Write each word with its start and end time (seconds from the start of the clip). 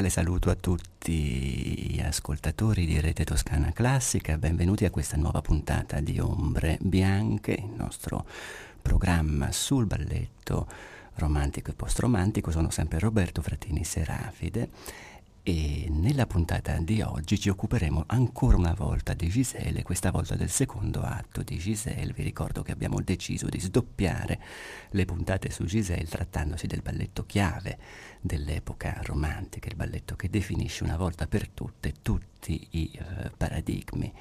Cordiale 0.00 0.08
saluto 0.08 0.50
a 0.50 0.54
tutti 0.54 1.90
gli 1.90 2.00
ascoltatori 2.00 2.86
di 2.86 2.98
Rete 3.00 3.24
Toscana 3.24 3.70
Classica, 3.72 4.38
benvenuti 4.38 4.86
a 4.86 4.90
questa 4.90 5.18
nuova 5.18 5.42
puntata 5.42 6.00
di 6.00 6.18
Ombre 6.18 6.78
Bianche, 6.80 7.52
il 7.52 7.74
nostro 7.76 8.24
programma 8.80 9.52
sul 9.52 9.84
balletto 9.84 10.66
romantico 11.16 11.70
e 11.70 11.74
post-romantico. 11.74 12.50
Sono 12.50 12.70
sempre 12.70 12.98
Roberto 12.98 13.42
Fratini 13.42 13.84
Serafide 13.84 14.70
e 15.42 15.86
nella 15.88 16.26
puntata 16.26 16.76
di 16.78 17.00
oggi 17.00 17.38
ci 17.38 17.48
occuperemo 17.48 18.04
ancora 18.08 18.56
una 18.56 18.74
volta 18.74 19.14
di 19.14 19.28
Giselle, 19.28 19.82
questa 19.82 20.10
volta 20.10 20.34
del 20.34 20.50
secondo 20.50 21.00
atto 21.00 21.42
di 21.42 21.56
Giselle. 21.56 22.12
Vi 22.12 22.22
ricordo 22.22 22.62
che 22.62 22.72
abbiamo 22.72 23.00
deciso 23.00 23.48
di 23.48 23.58
sdoppiare 23.58 24.38
le 24.90 25.04
puntate 25.06 25.50
su 25.50 25.64
Giselle 25.64 26.04
trattandosi 26.04 26.66
del 26.66 26.82
balletto 26.82 27.24
chiave 27.24 27.78
dell'epoca 28.20 29.00
romantica, 29.04 29.68
il 29.68 29.76
balletto 29.76 30.14
che 30.14 30.28
definisce 30.28 30.84
una 30.84 30.98
volta 30.98 31.26
per 31.26 31.48
tutte 31.48 31.94
tutti 32.02 32.66
i 32.72 32.98
uh, 33.00 33.30
paradigmi. 33.36 34.12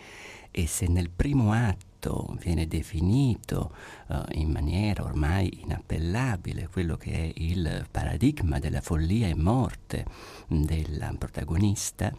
E 0.52 0.68
se 0.68 0.88
nel 0.88 1.10
primo 1.10 1.52
atto 1.52 2.36
viene 2.40 2.66
definito 2.66 3.76
uh, 4.10 4.24
in 4.32 4.50
maniera 4.50 5.04
ormai 5.04 5.62
inappellabile 5.64 6.68
quello 6.72 6.98
che 6.98 7.12
è 7.12 7.32
il 7.36 7.88
paradigma 7.90 8.60
della 8.60 8.82
follia 8.82 9.28
e 9.28 9.36
morte 9.36 10.06
della 10.48 11.14
protagonista, 11.18 12.14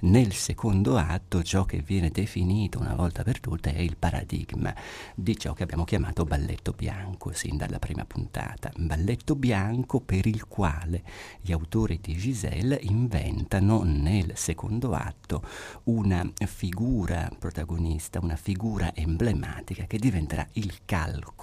nel 0.00 0.32
secondo 0.32 0.96
atto 0.96 1.42
ciò 1.42 1.64
che 1.64 1.78
viene 1.78 2.10
definito 2.10 2.78
una 2.78 2.94
volta 2.94 3.22
per 3.22 3.40
tutte 3.40 3.72
è 3.72 3.80
il 3.80 3.96
paradigma 3.96 4.74
di 5.14 5.38
ciò 5.38 5.54
che 5.54 5.62
abbiamo 5.62 5.84
chiamato 5.84 6.24
balletto 6.24 6.72
bianco 6.72 7.32
sin 7.32 7.56
dalla 7.56 7.78
prima 7.78 8.04
puntata. 8.04 8.70
Balletto 8.76 9.34
bianco 9.34 10.00
per 10.00 10.26
il 10.26 10.46
quale 10.46 11.02
gli 11.40 11.52
autori 11.52 11.98
di 12.00 12.14
Giselle 12.14 12.78
inventano 12.82 13.82
nel 13.84 14.32
secondo 14.34 14.92
atto 14.92 15.42
una 15.84 16.28
figura 16.44 17.30
protagonista, 17.38 18.20
una 18.20 18.36
figura 18.36 18.94
emblematica 18.94 19.84
che 19.84 19.98
diventerà 19.98 20.46
il 20.52 20.80
calco 20.84 21.35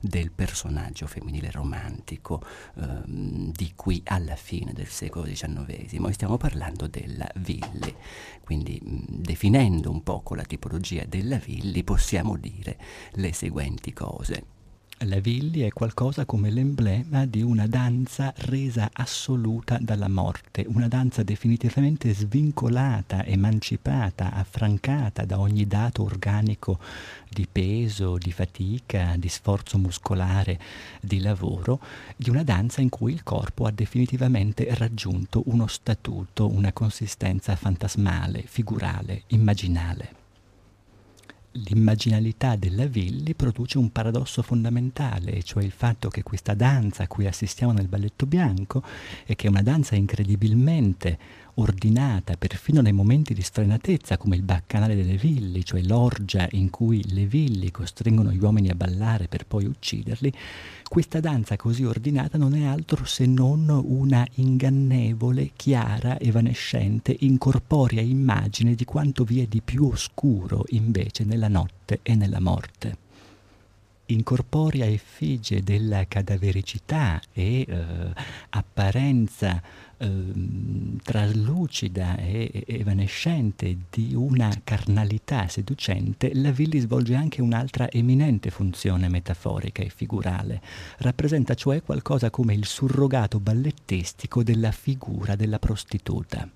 del 0.00 0.30
personaggio 0.30 1.06
femminile 1.06 1.50
romantico 1.50 2.42
eh, 2.76 3.02
di 3.06 3.72
qui 3.74 4.02
alla 4.04 4.36
fine 4.36 4.72
del 4.72 4.88
secolo 4.88 5.24
XIX. 5.24 5.64
E 5.68 6.12
stiamo 6.12 6.36
parlando 6.36 6.86
della 6.86 7.28
Villi. 7.36 7.94
Quindi 8.44 8.78
definendo 8.82 9.90
un 9.90 10.02
poco 10.02 10.34
la 10.34 10.44
tipologia 10.44 11.04
della 11.06 11.38
Villi 11.38 11.82
possiamo 11.82 12.36
dire 12.36 12.78
le 13.12 13.32
seguenti 13.32 13.92
cose. 13.92 14.58
La 15.04 15.18
Villi 15.18 15.60
è 15.60 15.70
qualcosa 15.70 16.26
come 16.26 16.50
l'emblema 16.50 17.24
di 17.24 17.40
una 17.40 17.66
danza 17.66 18.34
resa 18.36 18.90
assoluta 18.92 19.78
dalla 19.80 20.10
morte, 20.10 20.66
una 20.68 20.88
danza 20.88 21.22
definitivamente 21.22 22.12
svincolata, 22.12 23.24
emancipata, 23.24 24.34
affrancata 24.34 25.24
da 25.24 25.40
ogni 25.40 25.66
dato 25.66 26.02
organico 26.02 26.78
di 27.30 27.48
peso, 27.50 28.18
di 28.18 28.30
fatica, 28.30 29.14
di 29.16 29.30
sforzo 29.30 29.78
muscolare, 29.78 30.60
di 31.00 31.20
lavoro, 31.20 31.80
di 32.14 32.28
una 32.28 32.44
danza 32.44 32.82
in 32.82 32.90
cui 32.90 33.14
il 33.14 33.22
corpo 33.22 33.64
ha 33.64 33.70
definitivamente 33.70 34.66
raggiunto 34.74 35.44
uno 35.46 35.66
statuto, 35.66 36.46
una 36.46 36.74
consistenza 36.74 37.56
fantasmale, 37.56 38.42
figurale, 38.46 39.22
immaginale 39.28 40.19
l'immaginalità 41.52 42.56
della 42.56 42.86
Villi 42.86 43.34
produce 43.34 43.78
un 43.78 43.90
paradosso 43.90 44.42
fondamentale, 44.42 45.42
cioè 45.42 45.64
il 45.64 45.72
fatto 45.72 46.08
che 46.08 46.22
questa 46.22 46.54
danza 46.54 47.04
a 47.04 47.08
cui 47.08 47.26
assistiamo 47.26 47.72
nel 47.72 47.88
balletto 47.88 48.26
bianco 48.26 48.82
e 49.26 49.34
che 49.34 49.46
è 49.46 49.50
una 49.50 49.62
danza 49.62 49.96
incredibilmente 49.96 51.18
ordinata 51.54 52.36
perfino 52.36 52.80
nei 52.80 52.92
momenti 52.92 53.34
di 53.34 53.42
sfrenatezza 53.42 54.16
come 54.16 54.36
il 54.36 54.42
baccanale 54.42 54.94
delle 54.94 55.16
villi, 55.16 55.64
cioè 55.64 55.82
l'orgia 55.82 56.46
in 56.52 56.70
cui 56.70 57.02
le 57.12 57.26
villi 57.26 57.70
costringono 57.70 58.30
gli 58.30 58.42
uomini 58.42 58.70
a 58.70 58.74
ballare 58.74 59.26
per 59.26 59.46
poi 59.46 59.64
ucciderli, 59.64 60.32
questa 60.90 61.20
danza 61.20 61.54
così 61.54 61.84
ordinata 61.84 62.36
non 62.36 62.52
è 62.52 62.64
altro 62.64 63.04
se 63.04 63.24
non 63.24 63.68
una 63.68 64.26
ingannevole, 64.34 65.52
chiara, 65.54 66.18
evanescente, 66.18 67.14
incorporea 67.20 68.02
immagine 68.02 68.74
di 68.74 68.84
quanto 68.84 69.22
vi 69.22 69.40
è 69.40 69.46
di 69.46 69.60
più 69.60 69.84
oscuro 69.84 70.64
invece 70.70 71.22
nella 71.22 71.46
notte 71.46 72.00
e 72.02 72.16
nella 72.16 72.40
morte. 72.40 72.96
Incorporea 74.06 74.84
effigie 74.84 75.62
della 75.62 76.08
cadavericità 76.08 77.20
e 77.32 77.64
eh, 77.68 78.12
apparenza 78.48 79.62
traslucida 81.02 82.16
e 82.16 82.64
evanescente 82.66 83.76
di 83.90 84.14
una 84.14 84.50
carnalità 84.64 85.46
seducente, 85.48 86.30
la 86.34 86.50
Villi 86.50 86.78
svolge 86.78 87.14
anche 87.14 87.42
un'altra 87.42 87.90
eminente 87.90 88.50
funzione 88.50 89.08
metaforica 89.08 89.82
e 89.82 89.90
figurale. 89.90 90.62
Rappresenta 90.98 91.54
cioè 91.54 91.82
qualcosa 91.82 92.30
come 92.30 92.54
il 92.54 92.64
surrogato 92.64 93.40
ballettistico 93.40 94.42
della 94.42 94.72
figura 94.72 95.36
della 95.36 95.58
prostituta. 95.58 96.48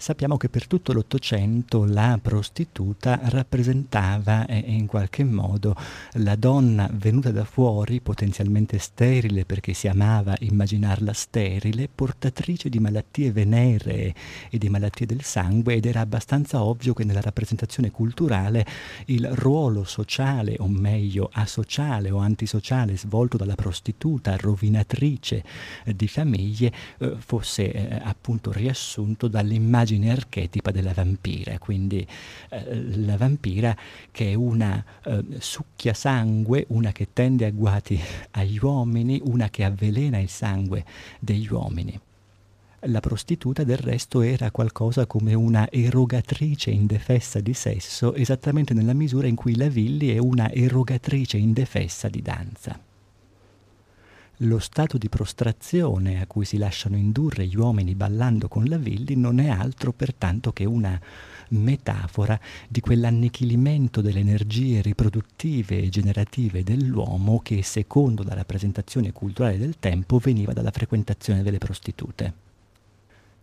Sappiamo 0.00 0.36
che 0.36 0.48
per 0.48 0.68
tutto 0.68 0.92
l'Ottocento 0.92 1.84
la 1.84 2.20
prostituta 2.22 3.18
rappresentava 3.20 4.46
eh, 4.46 4.62
in 4.64 4.86
qualche 4.86 5.24
modo 5.24 5.74
la 6.12 6.36
donna 6.36 6.88
venuta 6.92 7.32
da 7.32 7.44
fuori, 7.44 8.00
potenzialmente 8.00 8.78
sterile 8.78 9.44
perché 9.44 9.72
si 9.72 9.88
amava 9.88 10.36
immaginarla 10.38 11.12
sterile, 11.12 11.88
portatrice 11.92 12.68
di 12.68 12.78
malattie 12.78 13.32
veneree 13.32 14.14
e 14.48 14.56
di 14.56 14.68
malattie 14.68 15.04
del 15.04 15.24
sangue 15.24 15.74
ed 15.74 15.84
era 15.84 15.98
abbastanza 15.98 16.62
ovvio 16.62 16.94
che 16.94 17.02
nella 17.02 17.20
rappresentazione 17.20 17.90
culturale 17.90 18.64
il 19.06 19.28
ruolo 19.32 19.82
sociale, 19.82 20.54
o 20.60 20.68
meglio 20.68 21.28
asociale 21.32 22.12
o 22.12 22.18
antisociale 22.18 22.96
svolto 22.96 23.36
dalla 23.36 23.56
prostituta, 23.56 24.36
rovinatrice 24.36 25.42
eh, 25.84 25.96
di 25.96 26.06
famiglie, 26.06 26.72
eh, 26.98 27.16
fosse 27.18 27.72
eh, 27.72 28.00
appunto 28.00 28.52
riassunto 28.52 29.26
dall'immagine 29.26 29.86
l'immagine 29.88 30.10
archetipa 30.10 30.70
della 30.70 30.92
vampira, 30.92 31.58
quindi 31.58 32.06
eh, 32.50 32.96
la 32.98 33.16
vampira 33.16 33.76
che 34.10 34.32
è 34.32 34.34
una 34.34 34.84
eh, 35.04 35.24
succhia 35.38 35.94
sangue, 35.94 36.66
una 36.68 36.92
che 36.92 37.08
tende 37.12 37.46
agguati 37.46 37.98
agli 38.32 38.58
uomini, 38.60 39.20
una 39.24 39.48
che 39.48 39.64
avvelena 39.64 40.18
il 40.18 40.28
sangue 40.28 40.84
degli 41.18 41.50
uomini. 41.50 41.98
La 42.82 43.00
prostituta 43.00 43.64
del 43.64 43.78
resto 43.78 44.20
era 44.20 44.52
qualcosa 44.52 45.06
come 45.06 45.34
una 45.34 45.68
erogatrice 45.70 46.70
indefessa 46.70 47.40
di 47.40 47.54
sesso, 47.54 48.14
esattamente 48.14 48.72
nella 48.72 48.92
misura 48.92 49.26
in 49.26 49.34
cui 49.34 49.56
la 49.56 49.68
Villi 49.68 50.10
è 50.10 50.18
una 50.18 50.52
erogatrice 50.52 51.38
indefessa 51.38 52.08
di 52.08 52.22
danza. 52.22 52.87
Lo 54.42 54.60
stato 54.60 54.98
di 54.98 55.08
prostrazione 55.08 56.20
a 56.20 56.26
cui 56.28 56.44
si 56.44 56.58
lasciano 56.58 56.96
indurre 56.96 57.44
gli 57.46 57.56
uomini 57.56 57.96
ballando 57.96 58.46
con 58.46 58.66
la 58.66 58.78
Villi 58.78 59.16
non 59.16 59.40
è 59.40 59.48
altro 59.48 59.92
pertanto 59.92 60.52
che 60.52 60.64
una 60.64 61.00
metafora 61.48 62.38
di 62.68 62.80
quell'annichilimento 62.80 64.00
delle 64.00 64.20
energie 64.20 64.80
riproduttive 64.80 65.82
e 65.82 65.88
generative 65.88 66.62
dell'uomo 66.62 67.40
che, 67.40 67.64
secondo 67.64 68.22
la 68.22 68.34
rappresentazione 68.34 69.10
culturale 69.10 69.58
del 69.58 69.80
tempo, 69.80 70.18
veniva 70.18 70.52
dalla 70.52 70.70
frequentazione 70.70 71.42
delle 71.42 71.58
prostitute 71.58 72.46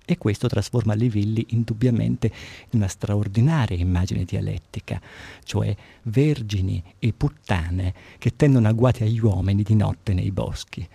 e 0.06 0.18
questo 0.18 0.48
trasforma 0.48 0.94
le 0.94 1.10
villi 1.10 1.46
indubbiamente 1.50 2.32
in 2.70 2.80
una 2.80 2.88
straordinaria 2.88 3.78
immagine 3.78 4.24
dialettica, 4.24 5.02
cioè 5.44 5.76
vergini 6.04 6.82
e 7.00 7.14
puttane 7.14 7.94
che 8.18 8.36
tendono 8.36 8.68
agguati 8.68 9.04
agli 9.04 9.20
uomini 9.20 9.64
di 9.64 9.76
notte 9.76 10.14
nei 10.14 10.32
boschi. 10.32 10.88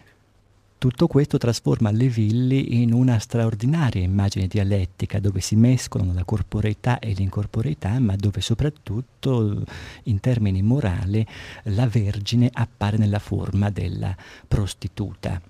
Tutto 0.81 1.09
questo 1.09 1.37
trasforma 1.37 1.91
le 1.91 2.09
villi 2.09 2.81
in 2.81 2.95
una 2.95 3.19
straordinaria 3.19 4.03
immagine 4.03 4.47
dialettica 4.47 5.21
dove 5.21 5.41
si 5.41 5.55
mescolano 5.55 6.15
la 6.15 6.25
corporeità 6.25 6.99
e 7.01 7.13
l'incorporeità, 7.13 8.01
ma 8.01 8.17
dove 8.17 8.41
soprattutto 8.41 9.63
in 10.05 10.21
termini 10.21 10.63
morali 10.63 11.27
la 11.65 11.87
Vergine 11.87 12.49
appare 12.51 12.97
nella 12.97 13.19
forma 13.19 13.69
della 13.69 14.17
prostituta 14.49 15.43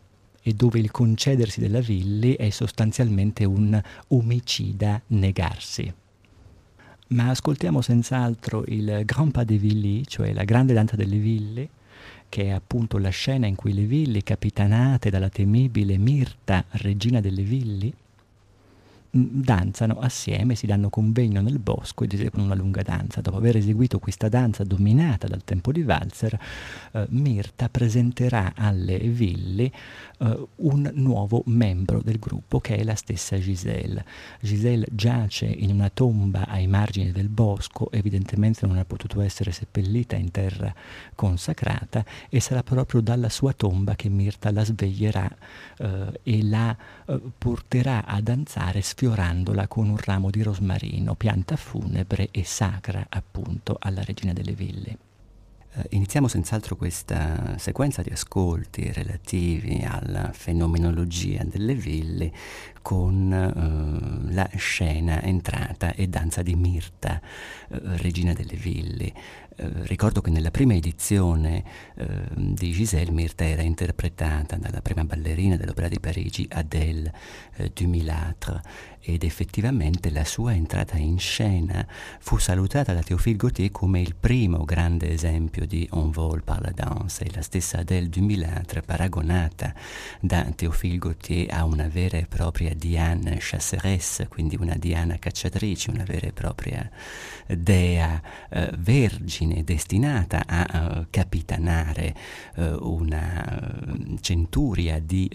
e 0.43 0.53
dove 0.53 0.79
il 0.79 0.91
concedersi 0.91 1.61
della 1.61 1.81
Villi 1.81 2.35
è 2.35 2.51
sostanzialmente 2.51 3.45
un 3.45 3.81
omicida 4.09 5.01
negarsi. 5.09 5.93
ma 7.09 7.31
ascoltiamo 7.31 7.81
senz'altro 7.81 8.65
il 8.69 9.03
Grand 9.05 9.33
Pas 9.33 9.45
des 9.45 9.59
Villes, 9.59 10.05
cioè 10.07 10.33
la 10.33 10.45
grande 10.45 10.73
danza 10.73 10.95
delle 10.95 11.17
ville, 11.17 11.69
che 12.29 12.45
è 12.45 12.51
appunto 12.51 12.99
la 12.99 13.09
scena 13.09 13.47
in 13.47 13.57
cui 13.57 13.75
le 13.75 13.85
ville, 13.85 14.23
capitanate 14.23 15.11
dalla 15.11 15.29
temibile 15.29 15.99
Mirta, 15.99 16.65
regina 16.71 17.21
delle 17.21 17.43
villi, 17.43 17.93
danzano 19.11 19.99
assieme, 19.99 20.55
si 20.55 20.67
danno 20.67 20.89
convegno 20.89 21.41
nel 21.41 21.59
bosco 21.59 22.05
ed 22.05 22.13
eseguono 22.13 22.47
una 22.47 22.55
lunga 22.55 22.83
danza. 22.83 23.21
Dopo 23.21 23.39
aver 23.39 23.57
eseguito 23.57 23.99
questa 23.99 24.29
danza 24.29 24.63
dominata 24.65 25.27
dal 25.27 25.43
tempo 25.43 25.73
di 25.73 25.83
Walzer, 25.83 26.39
eh, 26.93 27.07
Mirta 27.11 27.69
presenterà 27.69 28.53
alle 28.55 28.99
ville 28.99 29.73
eh, 30.19 30.47
un 30.57 30.91
nuovo 30.95 31.43
membro 31.47 32.01
del 32.03 32.19
gruppo 32.19 32.61
che 32.61 32.77
è 32.77 32.85
la 32.85 32.95
stessa 32.95 33.39
Giselle. 33.39 34.05
Giselle 34.41 34.87
giace 34.93 35.47
in 35.47 35.71
una 35.71 35.91
tomba 35.91 36.47
ai 36.47 36.67
margini 36.67 37.11
del 37.11 37.29
bosco, 37.29 37.91
evidentemente 37.91 38.67
non 38.67 38.79
ha 38.79 38.85
potuto 38.85 39.21
essere 39.21 39.51
seppellita 39.51 40.17
in 40.17 40.31
terra 40.31 40.73
consacrata 41.15 42.05
e 42.29 42.41
sarà 42.41 42.63
proprio 42.63 43.01
dalla 43.01 43.29
sua 43.29 43.53
tomba 43.53 43.97
che 43.97 44.09
Mirta 44.09 44.53
la 44.53 44.65
sveglierà 44.65 45.29
eh, 45.79 46.21
e 46.23 46.45
la 46.45 46.77
eh, 47.07 47.21
porterà 47.37 48.05
a 48.05 48.21
danzare 48.21 48.83
sfiorandola 49.01 49.67
con 49.67 49.89
un 49.89 49.97
ramo 49.97 50.29
di 50.29 50.43
rosmarino, 50.43 51.15
pianta 51.15 51.57
funebre 51.57 52.29
e 52.31 52.45
sacra 52.45 53.07
appunto 53.09 53.79
alla 53.81 54.03
regina 54.03 54.35
delle 54.35 54.53
ville. 54.53 54.99
Uh, 55.73 55.81
iniziamo 55.91 56.29
senz'altro 56.29 56.77
questa 56.77 57.57
sequenza 57.57 58.03
di 58.03 58.11
ascolti 58.11 58.93
relativi 58.93 59.83
alla 59.89 60.33
fenomenologia 60.35 61.45
delle 61.45 61.75
ville 61.75 62.31
con 62.83 63.33
uh, 63.33 64.35
la 64.35 64.51
scena 64.57 65.23
entrata 65.23 65.95
e 65.95 66.07
danza 66.07 66.43
di 66.43 66.55
Mirta, 66.55 67.23
uh, 67.69 67.79
regina 67.97 68.35
delle 68.35 68.57
ville. 68.57 69.13
Ricordo 69.85 70.21
che 70.21 70.31
nella 70.31 70.51
prima 70.51 70.75
edizione 70.75 71.65
di 72.35 72.71
Giselle 72.73 73.11
Mirta 73.11 73.45
era 73.45 73.63
interpretata 73.63 74.57
dalla 74.57 74.81
prima 74.81 75.05
ballerina 75.05 75.57
dell'Opera 75.57 75.89
di 75.89 76.01
Parigi, 76.01 76.47
Adèle 76.51 77.13
Dumilâtre, 77.73 78.63
ed 79.03 79.25
effettivamente 79.25 80.11
la 80.11 80.25
sua 80.25 80.55
entrata 80.55 80.97
in 80.97 81.19
scena 81.19 81.87
fu 82.19 82.37
salutata 82.39 82.93
da 82.93 83.03
Théophile 83.03 83.37
Gautier 83.37 83.71
come 83.71 84.01
il 84.01 84.15
primo 84.15 84.65
grande 84.65 85.11
esempio 85.11 85.67
di 85.67 85.87
On 85.93 86.11
vol 86.11 86.43
par 86.43 86.61
la 86.61 86.73
danse 86.75 87.25
e 87.25 87.31
la 87.35 87.43
stessa 87.43 87.79
Adèle 87.79 88.09
Dumilâtre 88.09 88.83
paragonata 88.83 89.75
da 90.21 90.43
Théophile 90.55 90.99
Gautier 90.99 91.53
a 91.53 91.65
una 91.65 91.89
vera 91.89 92.19
e 92.19 92.27
propria 92.27 92.75
Diane 92.75 93.39
chasseresse, 93.41 94.29
quindi 94.29 94.57
una 94.57 94.75
Diana 94.77 95.19
cacciatrice, 95.19 95.91
una 95.91 96.05
vera 96.05 96.27
e 96.27 96.33
propria 96.33 96.89
dea 97.47 98.21
eh, 98.51 98.71
vergine 98.79 99.65
destinata 99.65 100.43
a 100.47 100.99
uh, 100.99 101.07
capitanare 101.11 102.15
uh, 102.57 102.63
una 102.81 103.81
uh, 103.87 104.19
centuria 104.21 104.99
di 105.01 105.29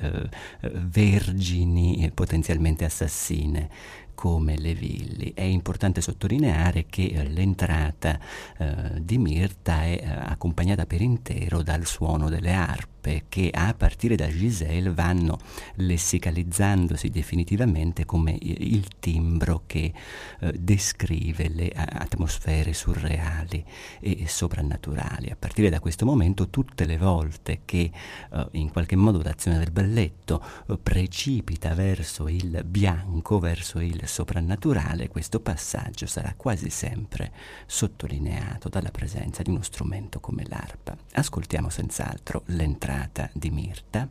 vergini 0.62 2.12
potenzialmente 2.14 2.86
assassine 2.86 3.55
donne 3.56 3.70
come 4.14 4.58
le 4.58 4.74
villi. 4.74 5.34
È 5.34 5.42
importante 5.42 6.02
sottolineare 6.02 6.86
che 6.86 7.06
eh, 7.08 7.28
l'entrata 7.30 8.18
eh, 8.58 9.02
di 9.02 9.18
Mirta 9.18 9.84
è 9.84 10.00
eh, 10.02 10.08
accompagnata 10.08 10.86
per 10.86 11.02
intero 11.02 11.62
dal 11.62 11.86
suono 11.86 12.30
delle 12.30 12.54
arpe 12.54 12.95
mappe 13.06 13.26
che 13.30 13.52
a 13.54 13.74
partire 13.74 14.16
da 14.16 14.28
Giselle 14.28 14.92
vanno 14.92 15.38
lessicalizzandosi 15.76 17.10
definitivamente 17.10 18.06
come 18.06 18.36
il 18.40 18.88
timbro 19.00 19.64
che 19.68 19.94
eh, 20.40 20.54
descrive 20.58 21.50
le 21.50 21.70
atmosfere 21.70 22.74
surreali 22.74 23.64
e 24.00 24.26
soprannaturali. 24.28 25.30
A 25.30 25.36
partire 25.38 25.70
da 25.70 25.80
questo 25.80 26.06
momento 26.06 26.50
tutte 26.50 26.86
le 26.86 26.98
volte 26.98 27.62
che 27.66 27.92
eh, 28.32 28.48
in 28.52 28.72
qualche 28.72 28.96
modo 28.96 29.22
l'azione 29.22 29.60
del 29.60 29.72
balletto 29.72 30.44
eh, 30.68 30.78
precipita 30.78 31.74
verso 31.76 32.28
il 32.28 32.64
bianco, 32.66 33.40
verso 33.40 33.80
il 33.80 34.02
soprannaturale, 34.08 35.10
questo 35.10 35.40
passaggio 35.40 36.08
sarà 36.08 36.34
quasi 36.36 36.70
sempre 36.70 37.32
sottolineato 37.66 38.70
dalla 38.70 38.92
presenza 38.92 39.44
di 39.44 39.52
uno 39.52 39.62
strumento 39.62 40.20
come 40.20 40.44
l'arpa. 40.48 40.96
Ascoltiamo 41.14 41.70
senz'altro 41.70 42.44
l'entrata 42.48 42.95
innamorata 42.96 43.30
di 43.34 43.50
Mirta. 43.50 44.10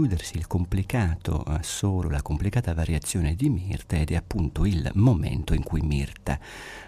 Chiudersi 0.00 0.38
il 0.38 0.46
complicato 0.46 1.42
assolo, 1.42 2.08
la 2.08 2.22
complicata 2.22 2.72
variazione 2.72 3.34
di 3.34 3.50
Mirta 3.50 3.96
ed 3.96 4.10
è 4.10 4.14
appunto 4.14 4.64
il 4.64 4.90
momento 4.94 5.52
in 5.52 5.62
cui 5.62 5.82
Mirta 5.82 6.38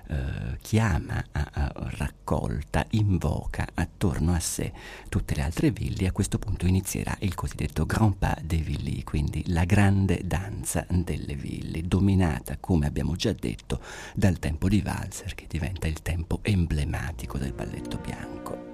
eh, 0.08 0.56
chiama 0.62 1.22
a, 1.30 1.50
a 1.52 1.72
raccolta, 1.98 2.86
invoca 2.92 3.68
attorno 3.74 4.32
a 4.32 4.40
sé 4.40 4.72
tutte 5.10 5.34
le 5.34 5.42
altre 5.42 5.70
villi. 5.72 6.06
A 6.06 6.12
questo 6.12 6.38
punto 6.38 6.64
inizierà 6.64 7.14
il 7.20 7.34
cosiddetto 7.34 7.84
Grand 7.84 8.16
Pas 8.16 8.40
des 8.40 8.62
Villes, 8.62 9.04
quindi 9.04 9.44
la 9.48 9.66
grande 9.66 10.22
danza 10.24 10.86
delle 10.88 11.34
villi, 11.34 11.86
dominata, 11.86 12.56
come 12.58 12.86
abbiamo 12.86 13.14
già 13.14 13.34
detto, 13.34 13.82
dal 14.14 14.38
tempo 14.38 14.70
di 14.70 14.82
Walzer 14.82 15.34
che 15.34 15.44
diventa 15.46 15.86
il 15.86 16.00
tempo 16.00 16.38
emblematico 16.40 17.36
del 17.36 17.52
balletto 17.52 17.98
bianco. 17.98 18.71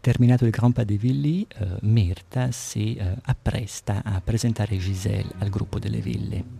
Terminato 0.00 0.46
il 0.46 0.50
Grand 0.50 0.72
Pas 0.72 0.84
de 0.84 0.96
Villy, 0.96 1.46
eh, 1.58 1.66
Mirta 1.82 2.50
si 2.52 2.94
eh, 2.94 3.16
appresta 3.22 4.02
a 4.02 4.20
presentare 4.22 4.78
Giselle 4.78 5.30
al 5.38 5.50
gruppo 5.50 5.78
delle 5.78 6.00
Villi. 6.00 6.59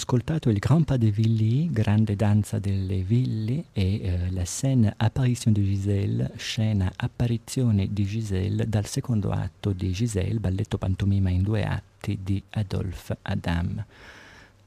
Ascoltato 0.00 0.48
il 0.48 0.58
Grand 0.58 0.86
Pas 0.86 0.96
de 0.96 1.10
Villy, 1.10 1.70
grande 1.70 2.16
danza 2.16 2.58
delle 2.58 3.02
Villi, 3.02 3.62
e 3.70 4.00
eh, 4.00 4.30
la 4.30 4.44
scène 4.44 4.94
Apparition 4.96 5.52
di 5.52 5.62
Giselle, 5.62 6.32
scena 6.36 6.90
apparizione 6.96 7.86
di 7.92 8.06
Giselle 8.06 8.66
dal 8.66 8.86
secondo 8.86 9.30
atto 9.30 9.72
di 9.72 9.90
Giselle, 9.90 10.40
balletto 10.40 10.78
pantomima 10.78 11.28
in 11.28 11.42
due 11.42 11.64
atti 11.64 12.18
di 12.22 12.42
Adolphe 12.48 13.18
Adam. 13.20 13.84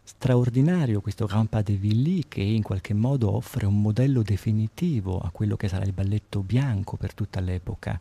Straordinario 0.04 1.02
questo 1.02 1.26
Grand 1.26 1.50
Pas 1.50 1.64
de 1.64 1.78
Villy 1.78 2.26
che 2.28 2.42
in 2.42 2.62
qualche 2.62 2.94
modo 2.94 3.36
offre 3.36 3.66
un 3.66 3.82
modello 3.82 4.22
definitivo 4.22 5.20
a 5.20 5.32
quello 5.32 5.56
che 5.56 5.68
sarà 5.68 5.84
il 5.84 5.94
balletto 5.94 6.42
bianco 6.42 6.96
per 6.96 7.16
tutta 7.16 7.40
l'epoca 7.40 8.00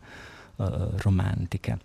eh, 0.57 0.89
romantica. 0.97 1.79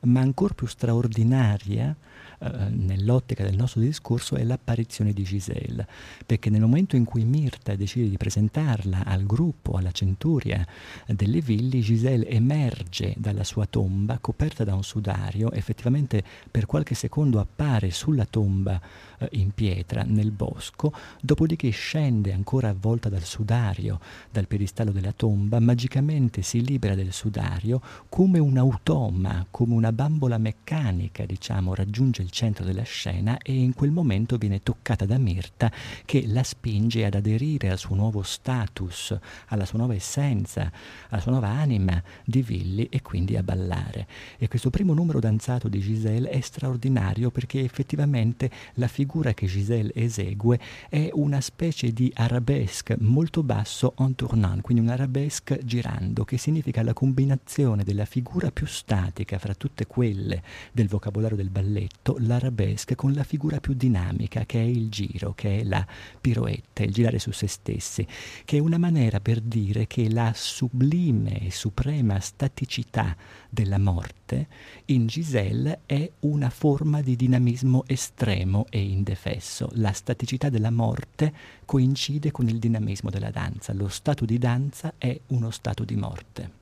Ma 0.00 0.20
ancora 0.20 0.52
più 0.52 0.66
straordinaria 0.66 1.96
eh, 2.40 2.68
nell'ottica 2.70 3.42
del 3.42 3.56
nostro 3.56 3.80
discorso 3.80 4.36
è 4.36 4.44
l'apparizione 4.44 5.12
di 5.12 5.22
Giselle, 5.24 5.86
perché 6.24 6.50
nel 6.50 6.60
momento 6.60 6.96
in 6.96 7.04
cui 7.04 7.24
Mirta 7.24 7.74
decide 7.74 8.08
di 8.08 8.16
presentarla 8.16 9.04
al 9.04 9.24
gruppo, 9.24 9.72
alla 9.72 9.90
centuria 9.90 10.64
delle 11.06 11.40
Villi, 11.40 11.80
Giselle 11.80 12.28
emerge 12.28 13.14
dalla 13.16 13.44
sua 13.44 13.66
tomba 13.66 14.18
coperta 14.18 14.64
da 14.64 14.74
un 14.74 14.84
sudario, 14.84 15.50
effettivamente 15.52 16.22
per 16.50 16.66
qualche 16.66 16.94
secondo 16.94 17.40
appare 17.40 17.90
sulla 17.90 18.24
tomba 18.24 18.80
eh, 19.18 19.28
in 19.32 19.50
pietra 19.52 20.04
nel 20.06 20.30
bosco, 20.30 20.92
dopodiché 21.20 21.70
scende 21.70 22.32
ancora 22.32 22.68
avvolta 22.68 23.08
dal 23.08 23.24
sudario, 23.24 24.00
dal 24.30 24.46
piedistallo 24.46 24.92
della 24.92 25.12
tomba, 25.12 25.58
magicamente 25.58 26.42
si 26.42 26.64
libera 26.64 26.94
del 26.94 27.12
sudario 27.12 27.80
come 28.08 28.38
un 28.38 28.56
automa, 28.56 29.44
come 29.50 29.74
una 29.74 29.92
bambola 29.92 30.38
meccanica, 30.38 31.26
diciamo, 31.26 31.74
raggiunge 31.74 32.22
il 32.22 32.30
centro 32.30 32.64
della 32.64 32.82
scena 32.82 33.38
e 33.38 33.54
in 33.54 33.74
quel 33.74 33.90
momento 33.90 34.36
viene 34.36 34.62
toccata 34.62 35.04
da 35.04 35.18
Mirta 35.18 35.70
che 36.04 36.24
la 36.26 36.42
spinge 36.42 37.04
ad 37.04 37.14
aderire 37.14 37.70
al 37.70 37.78
suo 37.78 37.96
nuovo 37.96 38.22
status, 38.22 39.16
alla 39.46 39.64
sua 39.64 39.78
nuova 39.78 39.94
essenza, 39.94 40.70
alla 41.08 41.20
sua 41.20 41.32
nuova 41.32 41.48
anima 41.48 42.00
di 42.24 42.42
Villi 42.42 42.86
e 42.88 43.02
quindi 43.02 43.36
a 43.36 43.42
ballare. 43.42 44.06
E 44.38 44.46
questo 44.48 44.70
primo 44.70 44.94
numero 44.94 45.18
danzato 45.18 45.68
di 45.68 45.80
Giselle 45.80 46.30
è 46.30 46.40
straordinario 46.40 47.30
perché 47.30 47.60
effettivamente 47.60 48.50
la 48.74 48.86
figura 48.86 49.06
figura 49.08 49.32
che 49.32 49.46
Giselle 49.46 49.90
esegue 49.94 50.60
è 50.90 51.08
una 51.14 51.40
specie 51.40 51.94
di 51.94 52.12
arabesque 52.14 52.94
molto 53.00 53.42
basso 53.42 53.94
en 53.96 54.14
tournant, 54.14 54.60
quindi 54.60 54.82
un 54.82 54.90
arabesque 54.90 55.60
girando, 55.64 56.24
che 56.24 56.36
significa 56.36 56.82
la 56.82 56.92
combinazione 56.92 57.84
della 57.84 58.04
figura 58.04 58.50
più 58.50 58.66
statica 58.66 59.38
fra 59.38 59.54
tutte 59.54 59.86
quelle 59.86 60.42
del 60.72 60.88
vocabolario 60.88 61.38
del 61.38 61.48
balletto, 61.48 62.16
l'arabesque, 62.18 62.96
con 62.96 63.14
la 63.14 63.24
figura 63.24 63.60
più 63.60 63.72
dinamica, 63.72 64.44
che 64.44 64.60
è 64.60 64.66
il 64.66 64.90
giro, 64.90 65.32
che 65.32 65.60
è 65.60 65.64
la 65.64 65.86
piroetta, 66.20 66.82
il 66.82 66.92
girare 66.92 67.18
su 67.18 67.30
se 67.30 67.46
stessi, 67.46 68.06
che 68.44 68.58
è 68.58 68.60
una 68.60 68.76
maniera 68.76 69.20
per 69.20 69.40
dire 69.40 69.86
che 69.86 70.10
la 70.10 70.32
sublime 70.34 71.46
e 71.46 71.50
suprema 71.50 72.20
staticità 72.20 73.16
della 73.48 73.78
morte 73.78 74.46
in 74.86 75.06
Giselle 75.06 75.80
è 75.86 76.10
una 76.20 76.50
forma 76.50 77.00
di 77.00 77.16
dinamismo 77.16 77.84
estremo 77.86 78.66
e 78.68 78.78
indefesso. 78.98 79.70
La 79.74 79.92
staticità 79.92 80.50
della 80.50 80.70
morte 80.70 81.32
coincide 81.64 82.30
con 82.30 82.48
il 82.48 82.58
dinamismo 82.58 83.08
della 83.08 83.30
danza. 83.30 83.72
Lo 83.72 83.88
stato 83.88 84.24
di 84.24 84.38
danza 84.38 84.94
è 84.98 85.18
uno 85.28 85.50
stato 85.50 85.84
di 85.84 85.96
morte 85.96 86.58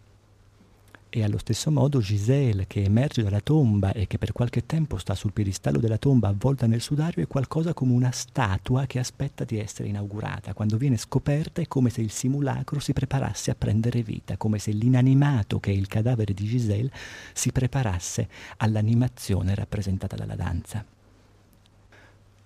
e 1.16 1.22
allo 1.22 1.38
stesso 1.38 1.70
modo 1.70 2.00
Giselle 2.00 2.66
che 2.66 2.82
emerge 2.82 3.22
dalla 3.22 3.40
tomba 3.40 3.92
e 3.92 4.06
che 4.06 4.18
per 4.18 4.32
qualche 4.32 4.66
tempo 4.66 4.98
sta 4.98 5.14
sul 5.14 5.32
piedistallo 5.32 5.78
della 5.78 5.96
tomba 5.96 6.28
avvolta 6.28 6.66
nel 6.66 6.82
sudario 6.82 7.22
è 7.22 7.26
qualcosa 7.26 7.72
come 7.72 7.92
una 7.92 8.10
statua 8.10 8.84
che 8.84 8.98
aspetta 8.98 9.44
di 9.44 9.58
essere 9.58 9.88
inaugurata. 9.88 10.52
Quando 10.52 10.76
viene 10.76 10.98
scoperta 10.98 11.62
è 11.62 11.68
come 11.68 11.88
se 11.88 12.02
il 12.02 12.10
simulacro 12.10 12.80
si 12.80 12.92
preparasse 12.92 13.50
a 13.50 13.54
prendere 13.56 14.02
vita, 14.02 14.36
come 14.36 14.58
se 14.58 14.72
l'inanimato 14.72 15.58
che 15.58 15.70
è 15.70 15.74
il 15.74 15.86
cadavere 15.86 16.34
di 16.34 16.44
Giselle 16.44 16.90
si 17.32 17.50
preparasse 17.50 18.28
all'animazione 18.58 19.54
rappresentata 19.54 20.16
dalla 20.16 20.36
danza. 20.36 20.95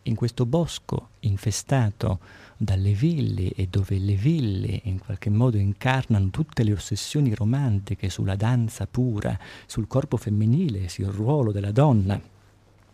In 0.05 0.15
questo 0.15 0.47
bosco 0.47 1.11
infestato 1.21 2.21
dalle 2.57 2.93
ville 2.93 3.53
e 3.53 3.67
dove 3.69 3.99
le 3.99 4.15
ville 4.15 4.81
in 4.85 4.99
qualche 4.99 5.29
modo 5.29 5.59
incarnano 5.59 6.31
tutte 6.31 6.63
le 6.63 6.73
ossessioni 6.73 7.35
romantiche 7.35 8.09
sulla 8.09 8.37
danza 8.37 8.87
pura, 8.87 9.39
sul 9.67 9.87
corpo 9.87 10.17
femminile, 10.17 10.89
sul 10.89 11.07
ruolo 11.07 11.53
della 11.53 11.73
donna 11.73 12.21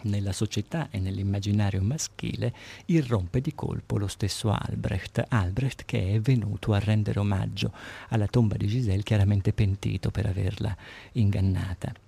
nella 0.02 0.32
società 0.32 0.88
e 0.90 0.98
nell'immaginario 0.98 1.82
maschile, 1.82 2.52
irrompe 2.86 3.40
di 3.40 3.54
colpo 3.54 3.98
lo 3.98 4.08
stesso 4.08 4.50
Albrecht, 4.50 5.24
Albrecht 5.28 5.84
che 5.84 6.14
è 6.14 6.20
venuto 6.20 6.72
a 6.72 6.78
rendere 6.78 7.18
omaggio 7.18 7.72
alla 8.08 8.26
tomba 8.26 8.56
di 8.56 8.66
Giselle, 8.66 9.02
chiaramente 9.02 9.52
pentito 9.52 10.10
per 10.10 10.26
averla 10.26 10.76
ingannata. 11.12 12.05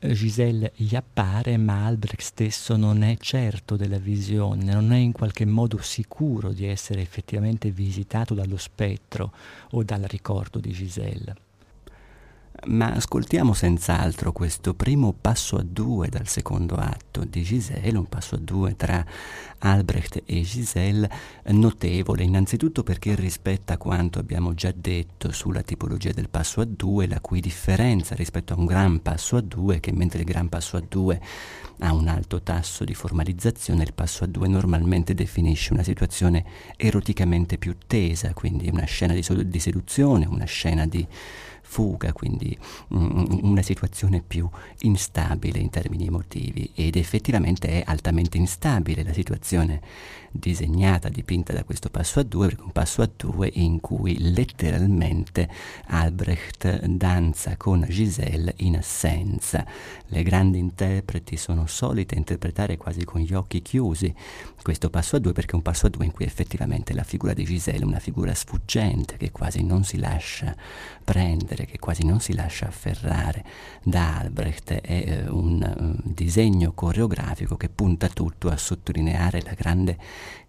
Giselle 0.00 0.72
gli 0.76 0.94
appare, 0.94 1.56
ma 1.56 1.84
Albrecht 1.84 2.22
stesso 2.22 2.76
non 2.76 3.02
è 3.02 3.16
certo 3.18 3.74
della 3.74 3.98
visione, 3.98 4.72
non 4.72 4.92
è 4.92 4.96
in 4.96 5.10
qualche 5.12 5.44
modo 5.44 5.78
sicuro 5.82 6.52
di 6.52 6.66
essere 6.66 7.00
effettivamente 7.00 7.70
visitato 7.70 8.32
dallo 8.34 8.56
spettro 8.58 9.32
o 9.72 9.82
dal 9.82 10.02
ricordo 10.02 10.60
di 10.60 10.70
Giselle. 10.70 11.47
Ma 12.66 12.90
ascoltiamo 12.90 13.54
senz'altro 13.54 14.32
questo 14.32 14.74
primo 14.74 15.14
passo 15.18 15.56
a 15.56 15.62
due 15.62 16.08
dal 16.08 16.26
secondo 16.26 16.74
atto 16.74 17.24
di 17.24 17.42
Giselle, 17.42 17.96
un 17.96 18.06
passo 18.06 18.34
a 18.34 18.38
due 18.38 18.74
tra 18.74 19.04
Albrecht 19.58 20.22
e 20.26 20.40
Giselle 20.42 21.08
notevole, 21.46 22.24
innanzitutto 22.24 22.82
perché 22.82 23.14
rispetta 23.14 23.78
quanto 23.78 24.18
abbiamo 24.18 24.54
già 24.54 24.72
detto 24.74 25.30
sulla 25.30 25.62
tipologia 25.62 26.10
del 26.10 26.28
passo 26.28 26.60
a 26.60 26.64
due, 26.64 27.06
la 27.06 27.20
cui 27.20 27.40
differenza 27.40 28.14
rispetto 28.14 28.54
a 28.54 28.58
un 28.58 28.66
gran 28.66 29.02
passo 29.02 29.36
a 29.36 29.40
due 29.40 29.78
che 29.78 29.92
mentre 29.92 30.20
il 30.20 30.26
gran 30.26 30.48
passo 30.48 30.76
a 30.76 30.82
due 30.86 31.20
ha 31.80 31.92
un 31.92 32.08
alto 32.08 32.42
tasso 32.42 32.84
di 32.84 32.94
formalizzazione, 32.94 33.84
il 33.84 33.94
passo 33.94 34.24
a 34.24 34.26
due 34.26 34.48
normalmente 34.48 35.14
definisce 35.14 35.72
una 35.72 35.84
situazione 35.84 36.44
eroticamente 36.76 37.56
più 37.56 37.76
tesa, 37.86 38.34
quindi 38.34 38.68
una 38.68 38.84
scena 38.84 39.14
di, 39.14 39.24
di 39.46 39.60
seduzione, 39.60 40.26
una 40.26 40.44
scena 40.44 40.86
di 40.86 41.06
fuga, 41.68 42.14
quindi 42.14 42.58
mm, 42.94 43.40
una 43.42 43.60
situazione 43.60 44.22
più 44.26 44.48
instabile 44.80 45.58
in 45.58 45.68
termini 45.68 46.06
emotivi 46.06 46.70
ed 46.74 46.96
effettivamente 46.96 47.68
è 47.68 47.82
altamente 47.84 48.38
instabile 48.38 49.04
la 49.04 49.12
situazione 49.12 49.82
disegnata, 50.30 51.10
dipinta 51.10 51.52
da 51.52 51.64
questo 51.64 51.90
passo 51.90 52.20
a 52.20 52.22
due, 52.22 52.48
perché 52.48 52.62
un 52.62 52.72
passo 52.72 53.02
a 53.02 53.10
due 53.14 53.50
in 53.54 53.80
cui 53.80 54.16
letteralmente 54.18 55.48
Albrecht 55.86 56.86
danza 56.86 57.56
con 57.58 57.84
Giselle 57.86 58.54
in 58.58 58.76
assenza. 58.76 59.66
Le 60.06 60.22
grandi 60.22 60.58
interpreti 60.58 61.36
sono 61.36 61.66
solite 61.66 62.14
interpretare 62.14 62.78
quasi 62.78 63.04
con 63.04 63.20
gli 63.20 63.34
occhi 63.34 63.60
chiusi 63.60 64.14
questo 64.62 64.90
passo 64.90 65.16
a 65.16 65.18
due 65.18 65.32
perché 65.32 65.52
è 65.52 65.54
un 65.56 65.62
passo 65.62 65.86
a 65.86 65.88
due 65.88 66.04
in 66.04 66.12
cui 66.12 66.24
effettivamente 66.24 66.92
la 66.92 67.04
figura 67.04 67.32
di 67.32 67.44
Giselle 67.44 67.80
è 67.80 67.84
una 67.84 67.98
figura 67.98 68.34
sfuggente 68.34 69.16
che 69.16 69.30
quasi 69.30 69.62
non 69.62 69.84
si 69.84 69.98
lascia 69.98 70.54
prendere, 71.04 71.64
che 71.64 71.78
quasi 71.78 72.04
non 72.04 72.20
si 72.20 72.34
lascia 72.34 72.66
afferrare 72.66 73.44
da 73.82 74.18
Albrecht. 74.18 74.72
È 74.72 74.80
eh, 74.90 75.28
un, 75.28 75.74
un 75.78 75.96
disegno 76.02 76.72
coreografico 76.72 77.56
che 77.56 77.68
punta 77.68 78.08
tutto 78.08 78.48
a 78.48 78.56
sottolineare 78.56 79.42
la 79.42 79.54
grande 79.54 79.96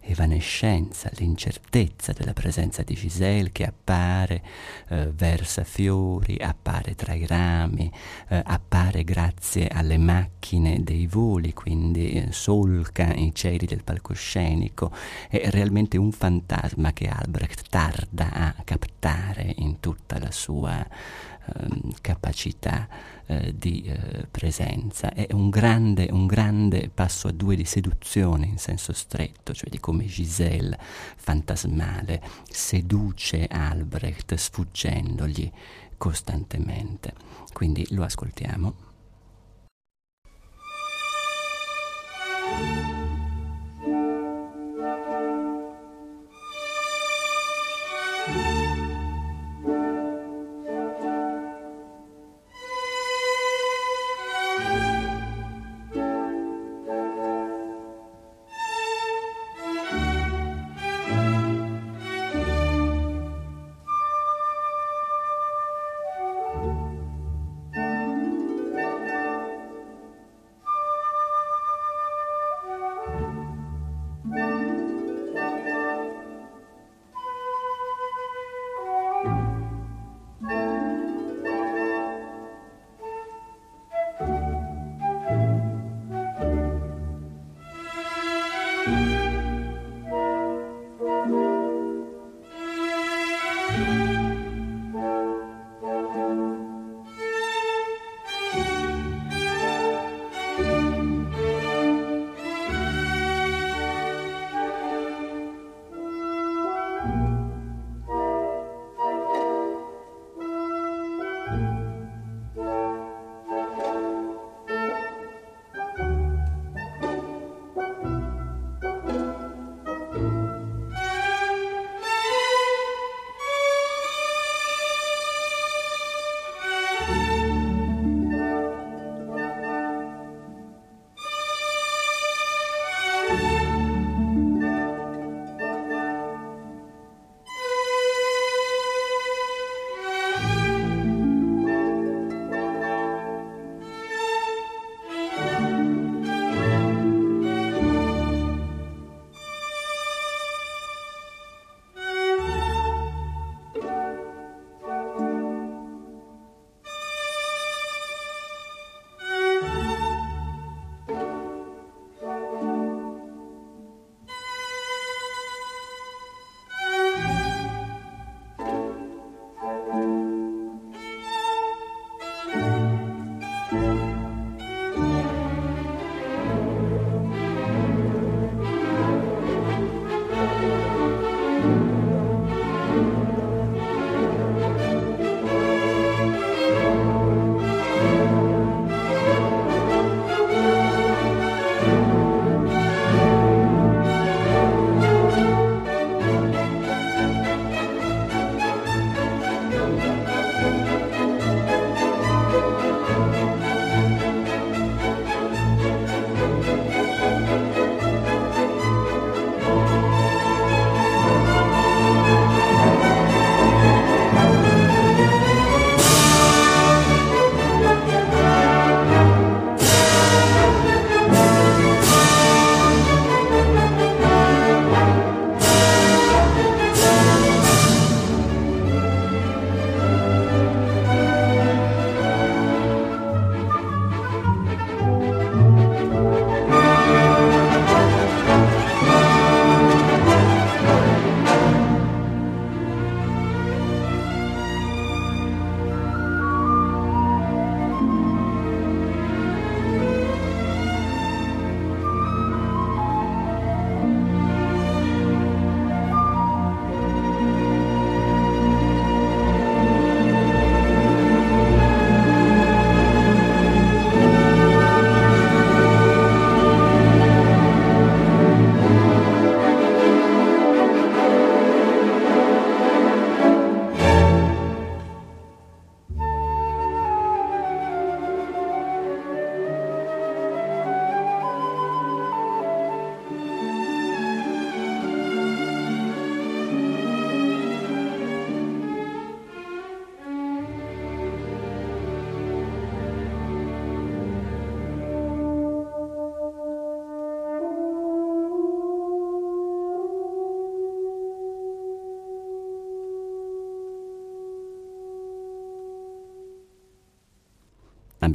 evanescenza, 0.00 1.10
l'incertezza 1.14 2.12
della 2.12 2.32
presenza 2.32 2.82
di 2.82 2.94
Giselle 2.94 3.52
che 3.52 3.64
appare, 3.64 4.42
eh, 4.88 5.10
versa 5.12 5.64
fiori, 5.64 6.36
appare 6.40 6.94
tra 6.94 7.14
i 7.14 7.26
rami, 7.26 7.90
eh, 8.28 8.42
appare 8.44 9.04
grazie 9.04 9.68
alle 9.68 9.98
macchine 9.98 10.82
dei 10.82 11.06
voli, 11.06 11.52
quindi 11.52 12.12
eh, 12.12 12.32
solca 12.32 13.12
i 13.12 13.32
cieli 13.34 13.66
del 13.66 13.84
palcoscenico, 13.84 14.90
è 15.28 15.48
realmente 15.50 15.96
un 15.96 16.12
fantasma 16.12 16.92
che 16.92 17.08
Albrecht 17.08 17.68
tarda 17.68 18.32
a 18.32 18.54
captare 18.64 19.54
in 19.58 19.80
tutta 19.80 20.18
la 20.18 20.30
sua 20.30 20.84
ehm, 21.54 21.92
capacità 22.00 22.88
eh, 23.30 23.54
di 23.56 23.82
eh, 23.82 24.26
presenza. 24.28 25.12
È 25.12 25.28
un 25.30 25.50
grande, 25.50 26.08
un 26.10 26.26
grande 26.26 26.90
passo 26.92 27.28
a 27.28 27.30
due 27.30 27.54
di 27.54 27.64
seduzione 27.64 28.46
in 28.46 28.58
senso 28.58 28.92
stretto, 28.92 29.54
cioè 29.54 29.70
di 29.70 29.78
come 29.78 30.06
Giselle, 30.06 30.76
fantasmale, 31.16 32.20
seduce 32.50 33.46
Albrecht 33.46 34.34
sfuggendogli 34.34 35.48
costantemente. 35.96 37.12
Quindi 37.52 37.86
lo 37.90 38.02
ascoltiamo. 38.02 38.89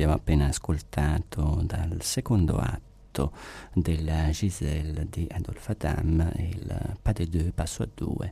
Abbiamo 0.06 0.22
appena 0.22 0.46
ascoltato 0.50 1.64
dal 1.64 1.98
secondo 2.04 2.58
atto 2.58 3.32
della 3.74 4.30
Giselle 4.30 5.08
di 5.10 5.28
Adolphe 5.32 5.72
Adam 5.72 6.32
il 6.38 6.98
pas 7.02 7.14
de 7.16 7.28
deux, 7.28 7.52
passo 7.52 7.82
a 7.82 7.88
due 7.92 8.32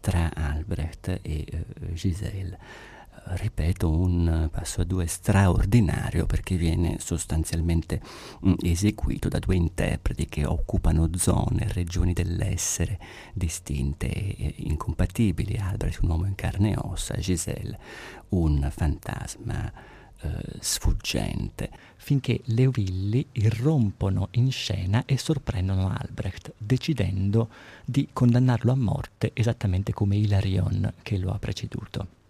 tra 0.00 0.30
Albrecht 0.34 1.20
e 1.22 1.46
uh, 1.50 1.92
Giselle 1.94 2.58
ripeto, 3.24 3.90
un 3.90 4.50
passo 4.52 4.82
a 4.82 4.84
due 4.84 5.06
straordinario 5.06 6.26
perché 6.26 6.56
viene 6.56 6.98
sostanzialmente 6.98 8.02
mh, 8.40 8.50
mm, 8.50 8.54
eseguito 8.60 9.30
da 9.30 9.38
due 9.38 9.56
interpreti 9.56 10.26
che 10.26 10.44
occupano 10.44 11.08
zone, 11.16 11.72
regioni 11.72 12.12
dell'essere 12.12 12.98
distinte 13.32 14.08
e 14.08 14.54
incompatibili. 14.58 15.56
Albrecht, 15.56 16.02
un 16.02 16.10
uomo 16.10 16.26
in 16.26 16.34
carne 16.34 16.72
e 16.72 16.76
ossa, 16.76 17.14
Giselle, 17.14 17.78
un 18.28 18.68
fantasma 18.70 19.72
eh, 20.24 20.58
sfuggente. 20.60 21.70
Finché 21.96 22.40
le 22.46 22.66
Willy 22.66 23.26
irrompono 23.32 24.28
in 24.32 24.50
scena 24.50 25.04
e 25.06 25.16
sorprendono 25.16 25.88
Albrecht, 25.88 26.52
decidendo 26.58 27.48
di 27.84 28.08
condannarlo 28.12 28.72
a 28.72 28.76
morte 28.76 29.30
esattamente 29.34 29.92
come 29.92 30.16
Hilarion 30.16 30.92
che 31.02 31.18
lo 31.18 31.30
ha 31.30 31.38
preceduto. 31.38 32.22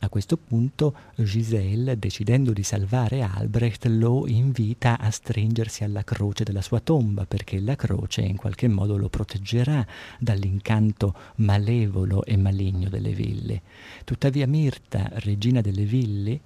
A 0.00 0.08
questo 0.10 0.36
punto 0.36 0.94
Giselle, 1.16 1.98
decidendo 1.98 2.52
di 2.52 2.62
salvare 2.62 3.22
Albrecht, 3.22 3.86
lo 3.86 4.26
invita 4.28 4.98
a 4.98 5.10
stringersi 5.10 5.84
alla 5.84 6.04
croce 6.04 6.44
della 6.44 6.60
sua 6.60 6.80
tomba, 6.80 7.24
perché 7.24 7.58
la 7.60 7.76
croce 7.76 8.20
in 8.20 8.36
qualche 8.36 8.68
modo 8.68 8.98
lo 8.98 9.08
proteggerà 9.08 9.84
dall'incanto 10.18 11.14
malevolo 11.36 12.24
e 12.24 12.36
maligno 12.36 12.90
delle 12.90 13.12
ville. 13.12 13.62
Tuttavia 14.04 14.46
Mirta, 14.46 15.10
regina 15.14 15.62
delle 15.62 15.84
ville, 15.84 16.40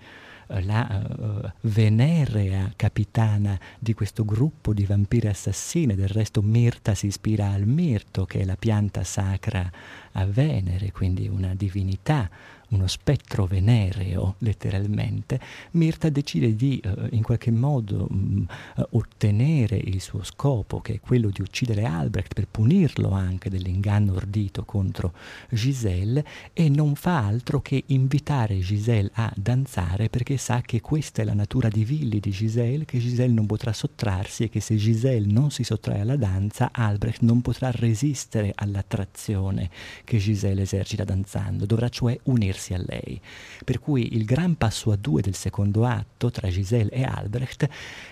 la 0.60 1.02
uh, 1.18 1.48
venerea 1.62 2.72
capitana 2.74 3.58
di 3.78 3.94
questo 3.94 4.24
gruppo 4.24 4.72
di 4.72 4.84
vampire 4.84 5.28
assassine. 5.28 5.94
Del 5.94 6.08
resto 6.08 6.42
Mirta 6.42 6.94
si 6.94 7.06
ispira 7.06 7.50
al 7.50 7.66
mirto, 7.66 8.24
che 8.24 8.40
è 8.40 8.44
la 8.44 8.56
pianta 8.56 9.04
sacra 9.04 9.70
a 10.12 10.24
Venere, 10.26 10.90
quindi 10.90 11.28
una 11.28 11.54
divinità 11.54 12.28
uno 12.70 12.86
spettro 12.86 13.46
venereo, 13.46 14.36
letteralmente, 14.38 15.40
Mirta 15.72 16.08
decide 16.08 16.54
di 16.54 16.80
uh, 16.84 17.08
in 17.10 17.22
qualche 17.22 17.50
modo 17.50 18.06
um, 18.08 18.46
uh, 18.76 18.86
ottenere 18.90 19.76
il 19.76 20.00
suo 20.00 20.22
scopo, 20.22 20.80
che 20.80 20.94
è 20.94 21.00
quello 21.00 21.30
di 21.30 21.40
uccidere 21.40 21.84
Albrecht 21.84 22.34
per 22.34 22.46
punirlo 22.48 23.10
anche 23.10 23.50
dell'inganno 23.50 24.14
ordito 24.14 24.64
contro 24.64 25.12
Giselle, 25.50 26.24
e 26.52 26.68
non 26.68 26.94
fa 26.94 27.26
altro 27.26 27.60
che 27.60 27.82
invitare 27.86 28.58
Giselle 28.58 29.10
a 29.14 29.32
danzare 29.36 30.08
perché 30.08 30.36
sa 30.36 30.60
che 30.60 30.80
questa 30.80 31.22
è 31.22 31.24
la 31.24 31.34
natura 31.34 31.68
di 31.68 31.84
Villi 31.84 32.20
di 32.20 32.30
Giselle, 32.30 32.84
che 32.84 32.98
Giselle 32.98 33.32
non 33.32 33.46
potrà 33.46 33.72
sottrarsi 33.72 34.44
e 34.44 34.48
che 34.48 34.60
se 34.60 34.76
Giselle 34.76 35.26
non 35.26 35.50
si 35.50 35.64
sottrae 35.64 36.00
alla 36.00 36.16
danza, 36.16 36.70
Albrecht 36.72 37.22
non 37.22 37.40
potrà 37.40 37.70
resistere 37.72 38.52
all'attrazione 38.54 39.70
che 40.04 40.18
Giselle 40.18 40.62
esercita 40.62 41.02
danzando, 41.04 41.66
dovrà 41.66 41.88
cioè 41.88 42.16
unirsi 42.24 42.59
unirsi 42.60 42.74
a 42.74 42.82
lei. 42.84 43.20
Per 43.64 43.80
cui 43.80 44.14
il 44.14 44.24
gran 44.24 44.56
passo 44.56 44.92
a 44.92 44.96
due 44.96 45.22
del 45.22 45.34
secondo 45.34 45.86
atto 45.86 46.30
tra 46.30 46.48
Giselle 46.48 46.90
e 46.90 47.02
Albrecht 47.02 47.68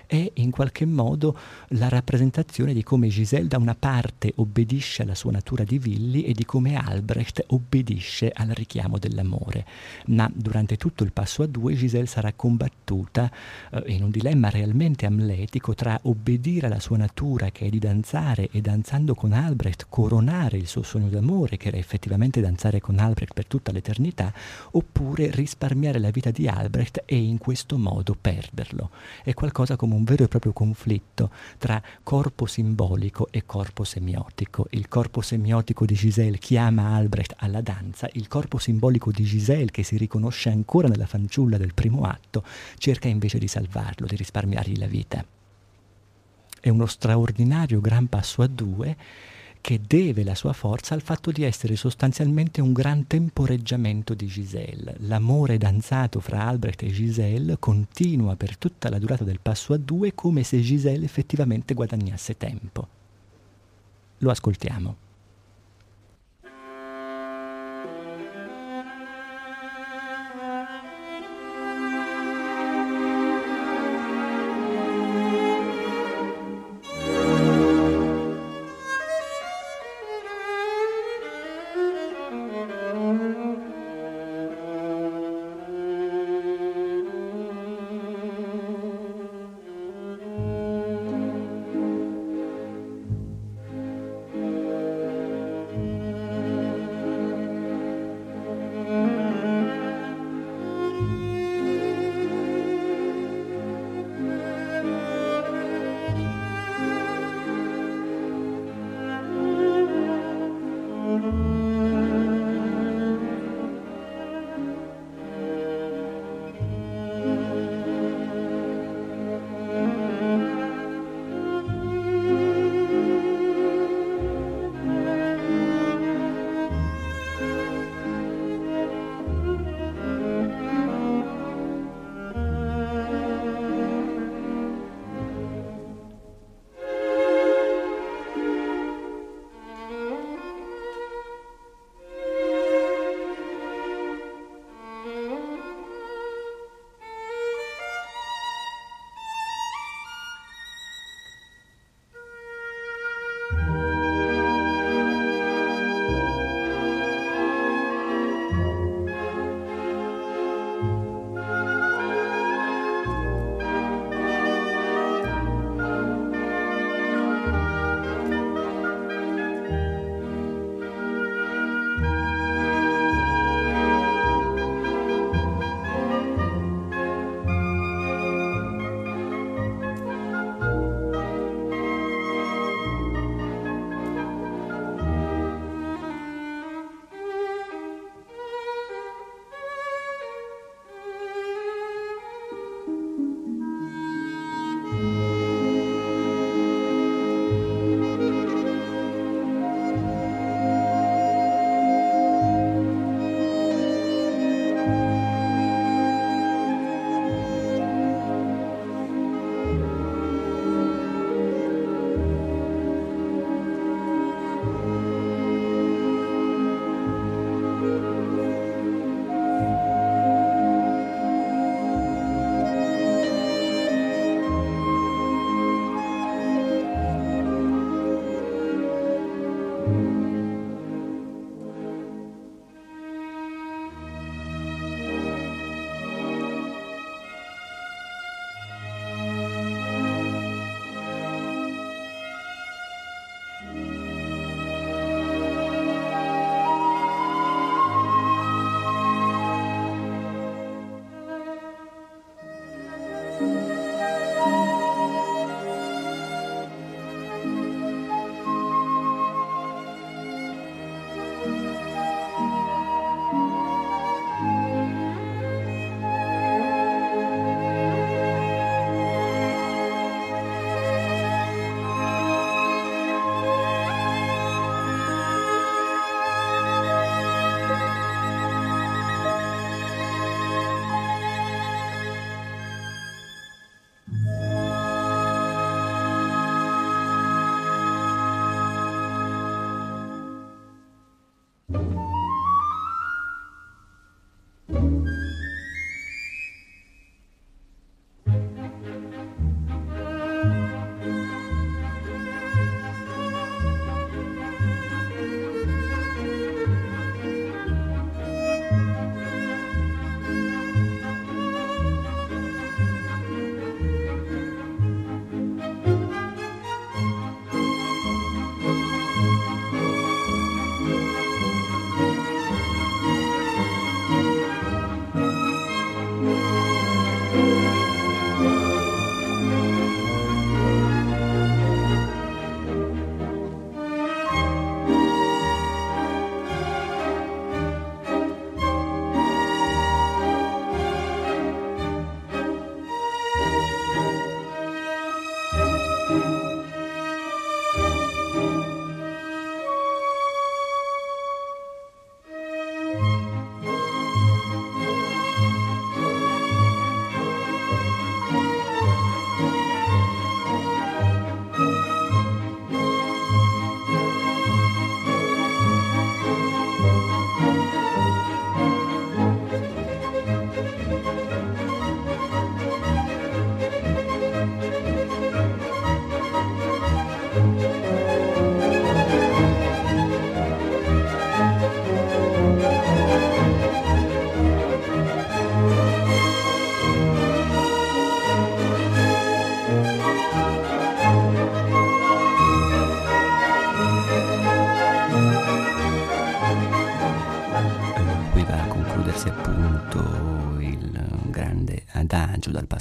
è 0.07 0.31
in 0.35 0.51
qualche 0.51 0.87
modo 0.87 1.37
la 1.69 1.89
rappresentazione 1.89 2.73
di 2.73 2.83
come 2.83 3.09
Giselle 3.09 3.49
da 3.49 3.59
una 3.59 3.75
parte 3.75 4.33
obbedisce 4.37 5.03
alla 5.03 5.15
sua 5.15 5.33
natura 5.33 5.65
di 5.65 5.79
Villi 5.79 6.25
e 6.25 6.33
di 6.33 6.45
come 6.45 6.77
Albrecht 6.77 7.45
obbedisce 7.49 8.31
al 8.35 8.49
richiamo 8.49 8.99
dell'amore. 8.99 9.67
Ma 10.07 10.31
durante 10.33 10.77
tutto 10.77 11.05
il 11.05 11.13
passo 11.13 11.43
a 11.43 11.47
due 11.47 11.75
Giselle 11.75 12.07
sarà 12.07 12.33
combattuta 12.33 13.31
eh, 13.71 13.83
in 13.89 14.05
un 14.05 14.11
dilemma 14.11 14.49
realmente 14.49 15.05
amletico 15.05 15.75
tra 15.75 15.99
obbedire 16.03 16.67
alla 16.67 16.81
sua 16.81 16.97
natura 16.97 17.51
che 17.51 17.67
è 17.67 17.69
di 17.69 17.79
danzare 17.79 18.49
e 18.51 18.61
danzando 18.61 19.15
con 19.15 19.33
Albrecht 19.33 19.87
coronare 19.89 20.57
il 20.57 20.67
suo 20.67 20.83
sogno 20.83 21.09
d'amore 21.09 21.57
che 21.57 21.69
era 21.69 21.77
effettivamente 21.77 22.41
danzare 22.41 22.81
con 22.81 22.99
Albrecht 22.99 23.35
per 23.35 23.47
tutta 23.47 23.73
l'eternità 23.73 24.33
oppure 24.73 25.31
risparmiare 25.31 25.99
la 25.99 26.11
vita 26.11 26.31
di 26.31 26.49
Albrecht 26.49 27.03
e 27.05 27.17
in 27.17 27.39
questo 27.39 27.79
modo 27.79 28.17
perderlo. 28.21 28.91
È 29.23 29.35
qualcosa 29.35 29.77
come 29.77 29.95
un 29.95 30.05
vero 30.05 30.25
e 30.25 30.29
proprio 30.29 30.53
conflitto 30.53 31.31
tra 31.59 31.81
corpo 32.03 32.47
simbolico 32.47 33.29
e 33.31 33.45
corpo 33.47 33.85
semiotico. 33.85 34.67
Il 34.71 34.89
corpo 34.89 35.21
semiotico 35.21 35.85
di 35.85 35.95
Giselle 35.95 36.39
chiama 36.39 36.95
Albrecht 36.95 37.35
alla 37.39 37.61
danza, 37.61 38.09
il 38.13 38.29
corpo 38.29 38.59
simbolico 38.59 39.11
di 39.11 39.25
Giselle, 39.25 39.71
che 39.71 39.83
si 39.83 39.97
riconosce 39.97 40.51
ancora 40.51 40.89
nella 40.89 41.07
fanciulla 41.07 41.57
del 41.57 41.75
primo 41.75 42.05
atto, 42.05 42.45
cerca 42.79 43.09
invece 43.09 43.39
di 43.39 43.49
salvarlo, 43.49 44.07
di 44.07 44.17
risparmiargli 44.17 44.79
la 44.79 44.87
vita. 44.87 45.25
È 46.61 46.69
uno 46.69 46.87
straordinario 46.87 47.81
gran 47.81 48.09
passo 48.09 48.43
a 48.43 48.47
due 48.47 48.97
che 49.69 49.83
deve 49.87 50.25
la 50.25 50.35
sua 50.35 50.55
forza 50.55 50.95
al 50.95 51.03
fatto 51.03 51.31
di 51.31 51.43
essere 51.43 51.77
sostanzialmente 51.77 52.63
un 52.63 52.73
gran 52.73 53.07
temporeggiamento 53.07 54.15
di 54.15 54.25
Giselle. 54.25 54.95
L'amore 55.01 55.59
danzato 55.59 56.21
fra 56.21 56.47
Albrecht 56.47 56.85
e 56.85 56.87
Giselle 56.87 57.59
continua 57.59 58.35
per 58.35 58.57
tutta 58.57 58.89
la 58.89 58.99
durata 58.99 59.25
del 59.25 59.41
passo 59.43 59.75
a 59.75 59.77
due 59.77 60.15
come 60.15 60.43
se 60.43 60.59
Giselle 60.61 61.05
effettivamente 61.05 61.75
guadagnasse 61.75 62.39
tempo. 62.39 62.89
Lo 64.17 64.31
ascoltiamo. 64.31 65.08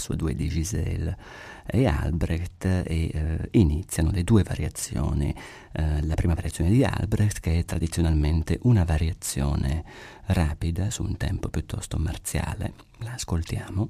Passo 0.07 0.15
2 0.15 0.35
di 0.35 0.47
Giselle 0.47 1.17
e 1.65 1.85
Albrecht 1.85 2.65
e 2.65 2.83
eh, 2.85 3.49
iniziano 3.51 4.11
le 4.11 4.23
due 4.23 4.43
variazioni. 4.43 5.35
Eh, 5.73 6.05
la 6.05 6.15
prima 6.15 6.33
variazione 6.33 6.69
di 6.69 6.83
Albrecht 6.83 7.41
che 7.41 7.59
è 7.59 7.65
tradizionalmente 7.65 8.59
una 8.63 8.85
variazione 8.85 9.83
rapida 10.27 10.89
su 10.89 11.03
un 11.03 11.17
tempo 11.17 11.49
piuttosto 11.49 11.97
marziale. 11.97 12.73
La 12.99 13.13
ascoltiamo. 13.13 13.89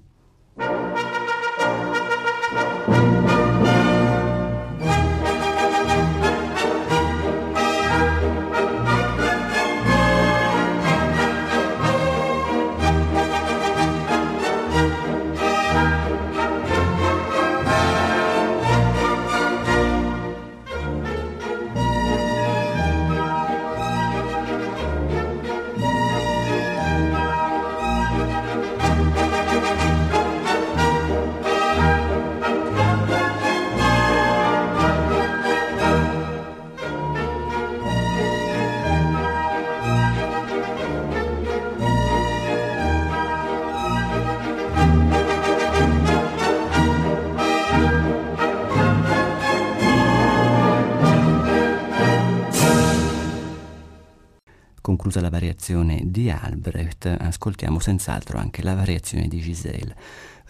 Conclusa 54.87 55.19
la 55.19 55.29
variazione 55.29 55.99
di 56.05 56.29
Albrecht, 56.29 57.13
ascoltiamo 57.19 57.77
senz'altro 57.77 58.37
anche 58.37 58.63
la 58.63 58.73
variazione 58.73 59.27
di 59.27 59.41
Giselle, 59.41 59.93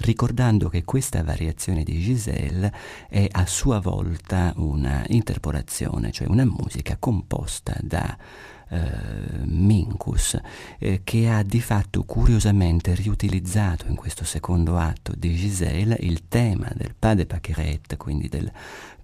ricordando 0.01 0.69
che 0.69 0.83
questa 0.83 1.23
variazione 1.23 1.81
di 1.81 1.99
Giselle 1.99 2.71
è 3.09 3.27
a 3.31 3.47
sua 3.47 3.79
volta 3.79 4.53
una 4.57 5.03
interpolazione, 5.07 6.11
cioè 6.11 6.27
una 6.27 6.45
musica 6.45 6.97
composta 6.99 7.75
da 7.81 8.15
eh, 8.70 8.80
Minkus, 9.45 10.39
eh, 10.80 11.01
che 11.03 11.30
ha 11.30 11.43
di 11.43 11.61
fatto 11.61 12.03
curiosamente 12.03 12.93
riutilizzato 12.95 13.88
in 13.88 13.95
questo 13.95 14.24
secondo 14.24 14.78
atto 14.78 15.13
di 15.15 15.34
Giselle 15.36 15.97
il 16.01 16.28
tema 16.28 16.70
del 16.76 16.93
pas 16.97 17.15
de 17.15 17.26
Paquerette, 17.26 17.97
quindi 17.97 18.28
del 18.28 18.51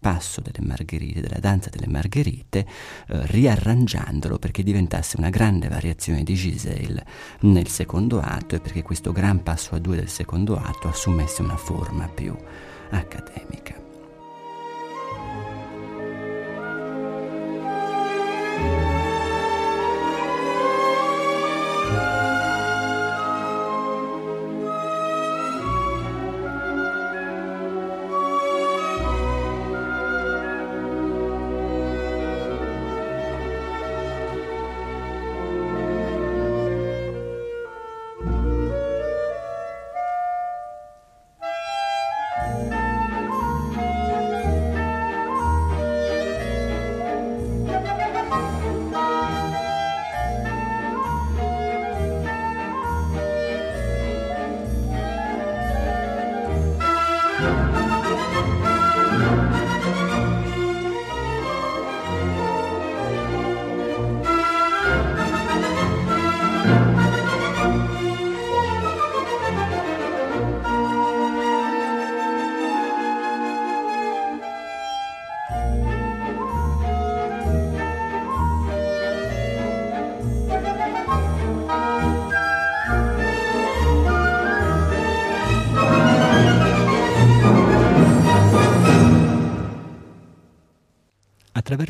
passo 0.03 0.41
delle 0.41 0.65
margherite, 0.67 1.21
della 1.21 1.39
danza 1.39 1.69
delle 1.69 1.87
margherite, 1.87 2.59
eh, 2.59 3.25
riarrangiandolo 3.27 4.37
perché 4.37 4.61
diventasse 4.61 5.15
una 5.17 5.29
grande 5.29 5.69
variazione 5.69 6.23
di 6.23 6.33
Giselle 6.33 7.05
nel 7.41 7.69
secondo 7.69 8.19
atto 8.19 8.55
e 8.55 8.59
perché 8.59 8.81
questo 8.81 9.13
gran 9.13 9.43
passo 9.43 9.75
a 9.75 9.79
due 9.79 9.95
del 9.95 10.09
secondo 10.09 10.57
atto 10.57 10.89
assumesse 10.89 11.41
una 11.41 11.57
forma 11.57 12.09
più 12.09 12.35
accademica. 12.89 13.82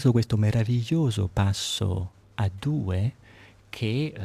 Attraverso 0.04 0.12
questo 0.12 0.38
meraviglioso 0.38 1.30
passo 1.32 2.12
a 2.36 2.50
due 2.60 3.14
che 3.74 4.14
eh, 4.16 4.22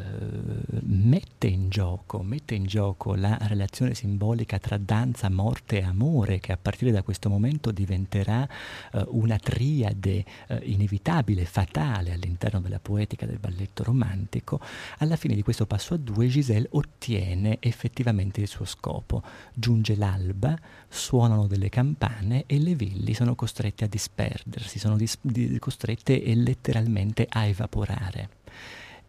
mette, 0.82 1.46
in 1.46 1.70
gioco, 1.70 2.22
mette 2.22 2.54
in 2.54 2.66
gioco 2.66 3.14
la 3.14 3.38
relazione 3.40 3.94
simbolica 3.94 4.58
tra 4.58 4.76
danza, 4.76 5.30
morte 5.30 5.78
e 5.78 5.84
amore, 5.84 6.38
che 6.38 6.52
a 6.52 6.58
partire 6.60 6.90
da 6.90 7.02
questo 7.02 7.30
momento 7.30 7.70
diventerà 7.70 8.46
eh, 8.92 9.02
una 9.08 9.38
triade 9.38 10.22
eh, 10.48 10.60
inevitabile, 10.64 11.46
fatale 11.46 12.12
all'interno 12.12 12.60
della 12.60 12.78
poetica 12.78 13.24
del 13.24 13.38
balletto 13.38 13.84
romantico, 13.84 14.60
alla 14.98 15.16
fine 15.16 15.34
di 15.34 15.40
questo 15.40 15.64
passo 15.64 15.94
a 15.94 15.96
due 15.96 16.26
Giselle 16.26 16.68
ottiene 16.72 17.56
effettivamente 17.60 18.42
il 18.42 18.48
suo 18.48 18.66
scopo. 18.66 19.22
Giunge 19.54 19.96
l'alba, 19.96 20.58
suonano 20.90 21.46
delle 21.46 21.70
campane 21.70 22.44
e 22.44 22.58
le 22.58 22.74
villi 22.74 23.14
sono 23.14 23.34
costrette 23.34 23.84
a 23.84 23.88
disperdersi, 23.88 24.78
sono 24.78 24.96
dis- 24.98 25.16
di- 25.22 25.58
costrette 25.58 26.22
letteralmente 26.34 27.26
a 27.26 27.46
evaporare 27.46 28.36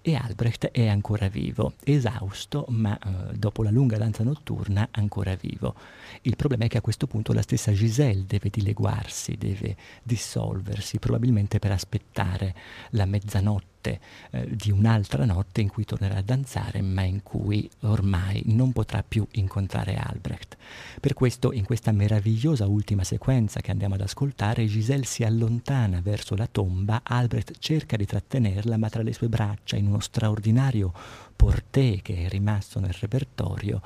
e 0.10 0.16
Albrecht 0.16 0.72
è 0.72 0.88
ancora 0.88 1.28
vivo, 1.28 1.74
esausto, 1.84 2.66
ma 2.70 2.98
eh, 2.98 3.38
dopo 3.38 3.64
la 3.64 3.70
lunga 3.70 3.98
danza 3.98 4.24
notturna 4.24 4.88
ancora 4.92 5.36
vivo. 5.36 5.76
Il 6.22 6.36
problema 6.36 6.66
è 6.66 6.68
che 6.68 6.78
a 6.78 6.82
questo 6.82 7.06
punto 7.06 7.32
la 7.32 7.42
stessa 7.42 7.72
Giselle 7.72 8.26
deve 8.26 8.50
dileguarsi, 8.50 9.38
deve 9.38 9.76
dissolversi, 10.04 11.00
probabilmente 11.00 11.60
per 11.60 11.72
aspettare 11.72 12.56
la 12.92 13.06
mezzanotte 13.06 13.79
notte, 13.80 14.00
eh, 14.32 14.48
di 14.56 14.72
un'altra 14.72 15.26
notte 15.26 15.62
in 15.62 15.70
cui 15.70 15.86
tornerà 15.86 16.18
a 16.18 16.22
danzare, 16.22 16.82
ma 16.82 17.02
in 17.02 17.24
cui 17.24 17.70
ormai 17.82 18.42
non 18.46 18.74
potrà 18.74 19.04
più 19.08 19.26
incontrare 19.32 19.96
Albrecht. 19.96 20.58
Per 21.00 21.14
questo, 21.14 21.54
in 21.54 21.64
questa 21.64 21.92
meravigliosa 21.92 22.68
ultima 22.68 23.04
sequenza 23.04 23.62
che 23.62 23.72
andiamo 23.72 23.96
ad 23.96 24.02
ascoltare, 24.02 24.66
Giselle 24.66 25.06
si 25.06 25.24
allontana 25.24 26.02
verso 26.02 26.36
la 26.36 26.48
tomba, 26.52 27.02
Albrecht 27.04 27.54
cerca 27.60 27.96
di 27.96 28.06
trattenerla, 28.06 28.78
ma 28.78 28.90
tra 28.90 29.02
le 29.02 29.14
sue 29.14 29.30
braccia, 29.30 29.78
in 29.78 29.88
uno 29.88 30.00
straordinario 30.00 30.92
portè 31.40 32.02
che 32.02 32.26
è 32.26 32.28
rimasto 32.28 32.82
nel 32.82 32.94
repertorio, 33.00 33.82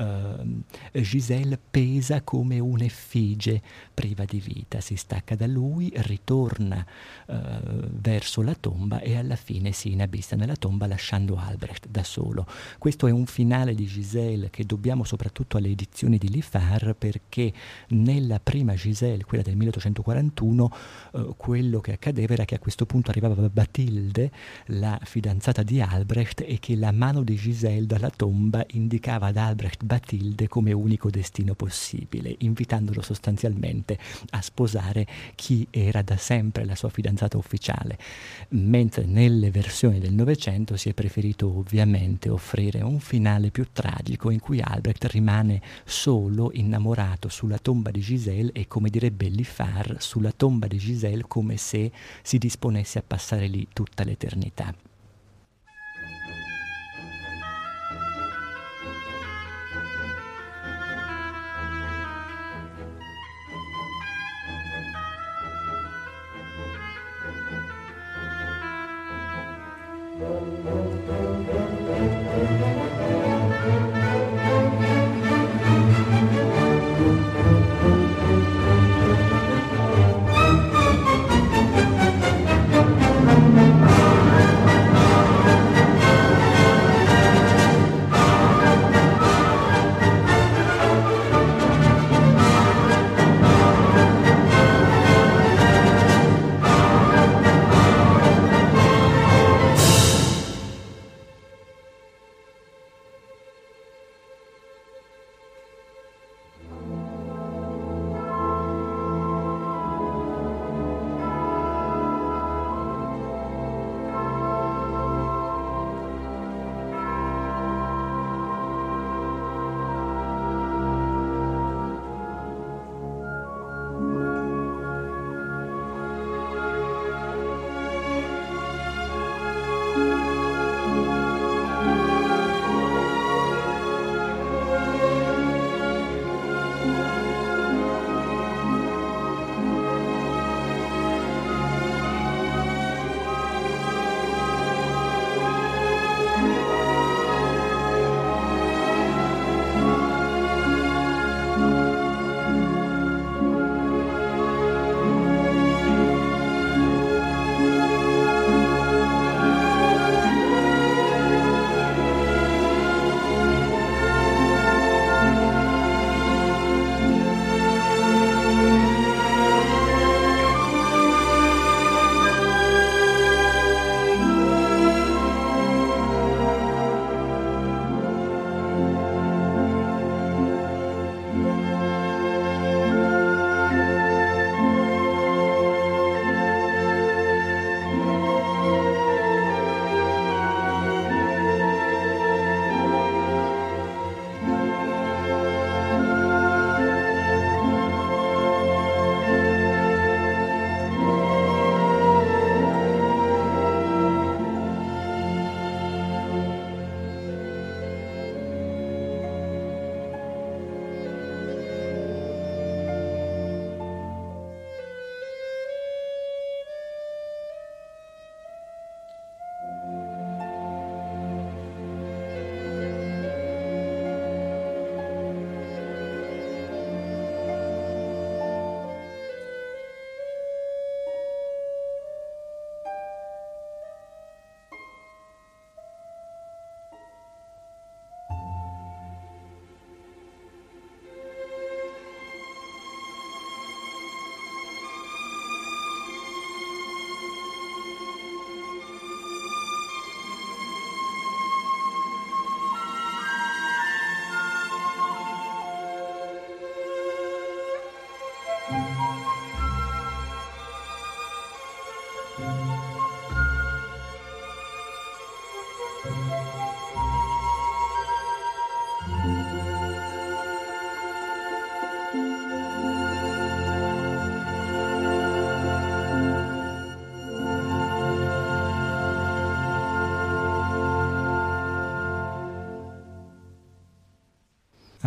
uh, 0.00 0.62
Giselle 0.92 1.58
pesa 1.58 2.22
come 2.22 2.58
un'effigie 2.58 3.60
priva 3.92 4.24
di 4.24 4.40
vita, 4.40 4.80
si 4.80 4.96
stacca 4.96 5.34
da 5.34 5.46
lui, 5.46 5.92
ritorna 5.94 6.84
uh, 7.26 7.34
verso 7.90 8.42
la 8.42 8.54
tomba 8.54 9.00
e 9.00 9.16
alla 9.16 9.36
fine 9.36 9.72
si 9.72 9.92
inabissa 9.92 10.36
nella 10.36 10.56
tomba 10.56 10.86
lasciando 10.86 11.36
Albrecht 11.36 11.88
da 11.88 12.02
solo. 12.02 12.46
Questo 12.78 13.06
è 13.06 13.10
un 13.10 13.26
finale 13.26 13.74
di 13.74 13.86
Giselle 13.86 14.50
che 14.50 14.64
dobbiamo 14.64 15.04
soprattutto 15.04 15.56
alle 15.56 15.68
edizioni 15.68 16.18
di 16.18 16.28
Lifar 16.28 16.94
perché 16.98 17.52
nella 17.88 18.40
prima 18.40 18.74
Giselle, 18.74 19.24
quella 19.24 19.42
del 19.42 19.56
1841, 19.56 20.72
uh, 21.12 21.34
quello 21.36 21.80
che 21.80 21.92
accadeva 21.92 22.32
era 22.32 22.44
che 22.44 22.54
a 22.54 22.58
questo 22.58 22.86
punto 22.86 23.10
arrivava 23.10 23.48
Batilde, 23.48 24.30
la 24.66 24.98
fidanzata 25.02 25.62
di 25.62 25.80
Albrecht, 25.80 26.42
e 26.46 26.58
che 26.58 26.76
la 26.76 26.92
mano 26.92 27.22
di 27.22 27.34
Giselle 27.34 27.86
dalla 27.86 28.10
tomba 28.10 28.64
indicava 28.70 29.26
ad 29.26 29.36
Albrecht 29.36 29.84
Batilde 29.90 30.46
come 30.46 30.70
unico 30.70 31.10
destino 31.10 31.56
possibile, 31.56 32.32
invitandolo 32.38 33.02
sostanzialmente 33.02 33.98
a 34.30 34.40
sposare 34.40 35.04
chi 35.34 35.66
era 35.68 36.00
da 36.02 36.16
sempre 36.16 36.64
la 36.64 36.76
sua 36.76 36.90
fidanzata 36.90 37.36
ufficiale, 37.36 37.98
mentre 38.50 39.04
nelle 39.04 39.50
versioni 39.50 39.98
del 39.98 40.12
Novecento 40.12 40.76
si 40.76 40.90
è 40.90 40.94
preferito 40.94 41.52
ovviamente 41.58 42.28
offrire 42.28 42.82
un 42.82 43.00
finale 43.00 43.50
più 43.50 43.66
tragico 43.72 44.30
in 44.30 44.38
cui 44.38 44.60
Albrecht 44.60 45.06
rimane 45.06 45.60
solo 45.84 46.52
innamorato 46.52 47.28
sulla 47.28 47.58
tomba 47.58 47.90
di 47.90 47.98
Giselle 47.98 48.52
e 48.52 48.68
come 48.68 48.90
direbbe 48.90 49.26
Liffar 49.26 49.96
sulla 49.98 50.30
tomba 50.30 50.68
di 50.68 50.78
Giselle 50.78 51.24
come 51.26 51.56
se 51.56 51.90
si 52.22 52.38
disponesse 52.38 53.00
a 53.00 53.04
passare 53.04 53.48
lì 53.48 53.66
tutta 53.72 54.04
l'eternità. 54.04 54.72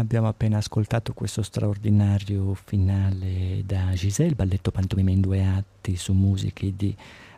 Abbiamo 0.04 0.28
appena 0.28 0.58
ascoltato 0.58 1.14
questo 1.14 1.42
straordinario 1.44 2.54
finale 2.56 3.64
da 3.66 3.94
Giselle, 3.94 4.36
balletto 4.36 4.70
pantomime 4.70 5.14
in 5.14 5.22
due 5.22 5.46
atti 5.46 5.96
su 5.96 6.12
musiche 6.12 6.76
di 6.76 6.94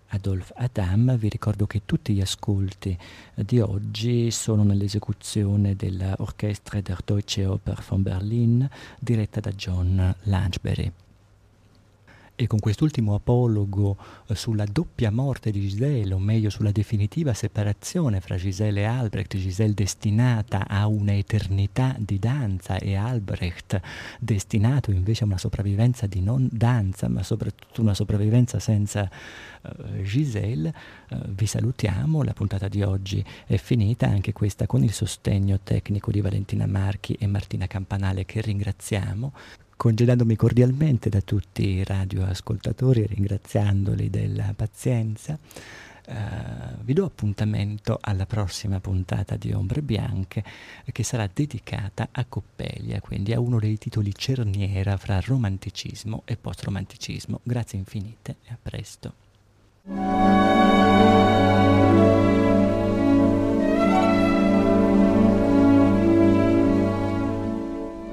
Adolphe 0.08 0.52
Adam. 0.58 1.16
Vi 1.16 1.30
ricordo 1.30 1.68
che 1.68 1.84
tutti 1.86 2.12
gli 2.12 2.22
ascolti 2.22 2.98
di 3.36 3.60
oggi 3.60 4.32
sono 4.32 4.64
nell'esecuzione 4.64 5.76
dell'Orchestra 5.76 6.82
der 6.82 7.02
Deutsche 7.06 7.46
Oper 7.46 7.84
von 7.88 8.02
Berlin 8.02 8.68
diretta 9.00 9.40
da 9.40 9.52
John 9.52 10.16
Langeberry. 10.24 10.92
E 12.38 12.48
con 12.48 12.60
quest'ultimo 12.60 13.16
apologo 13.16 13.96
eh, 14.28 14.36
sulla 14.36 14.66
doppia 14.66 15.10
morte 15.10 15.52
di 15.52 15.62
Giselle, 15.62 16.14
o 16.14 16.20
meglio 16.20 16.50
sulla 16.50 16.72
definitiva 16.72 17.34
separazione 17.34 18.20
fra 18.20 18.36
Giselle 18.36 18.82
e 18.82 18.84
Albrecht, 18.84 19.38
Giselle 19.38 19.74
destinata 19.74 20.68
a 20.68 20.86
un'eternità 20.88 21.96
di 21.98 22.20
danza 22.20 22.78
e 22.78 22.96
Albrecht 22.96 23.80
destinato 24.20 24.92
invece 24.92 25.24
a 25.24 25.28
una 25.28 25.38
sopravvivenza 25.38 26.08
di 26.08 26.20
non 26.20 26.50
danza, 26.52 27.08
ma 27.08 27.24
soprattutto 27.24 27.80
una 27.80 27.94
sopravvivenza 27.94 28.60
senza 28.60 29.10
uh, 29.62 30.02
Giselle, 30.02 30.74
uh, 31.12 31.18
vi 31.30 31.46
salutiamo, 31.46 32.22
la 32.22 32.34
puntata 32.34 32.68
di 32.68 32.84
oggi 32.84 33.24
è 33.46 33.56
finita, 33.56 34.08
anche 34.08 34.34
questa 34.34 34.68
con 34.68 34.84
il 34.84 34.92
sostegno 34.92 35.62
tecnico 35.64 36.12
di 36.12 36.20
Valentina 36.20 36.68
Marchi 36.68 37.14
e 37.14 37.28
Martina 37.28 37.66
Campanale 37.66 38.26
che 38.26 38.42
ringraziamo 38.42 39.32
congedandomi 39.76 40.36
cordialmente 40.36 41.10
da 41.10 41.22
tutti 41.22 41.66
i 41.66 41.84
radioascoltatori, 41.84 43.06
ringraziandoli 43.06 44.10
della 44.10 44.54
pazienza. 44.56 45.38
Uh, 46.08 46.14
vi 46.82 46.94
do 46.94 47.06
appuntamento 47.06 47.98
alla 48.00 48.28
prossima 48.28 48.80
puntata 48.80 49.36
di 49.38 49.52
Ombre 49.54 49.82
Bianche 49.82 50.44
che 50.92 51.04
sarà 51.04 51.28
dedicata 51.34 52.10
a 52.12 52.26
Coppelia, 52.26 53.02
quindi 53.02 53.34
a 53.34 53.40
uno 53.40 53.60
dei 53.60 53.80
titoli 53.80 54.14
cerniera 54.14 54.98
fra 54.98 55.20
romanticismo 55.20 56.22
e 56.26 56.38
post-romanticismo. 56.38 57.40
Grazie 57.42 57.80
infinite 57.80 58.36
e 58.44 58.52
a 58.52 58.58
presto. 58.62 59.14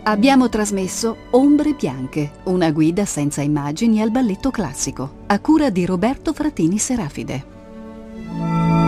Abbiamo 0.05 0.49
trasmesso 0.49 1.17
Ombre 1.31 1.75
Bianche, 1.75 2.33
una 2.45 2.73
guida 2.73 3.05
senza 3.05 3.41
immagini 3.41 4.03
al 4.03 4.11
balletto 4.11 4.51
classico, 4.51 5.19
a 5.27 5.39
cura 5.39 5.71
di 5.71 5.87
Roberto 5.87 6.33
Fratini 6.33 6.77
Serafide. 6.77 8.82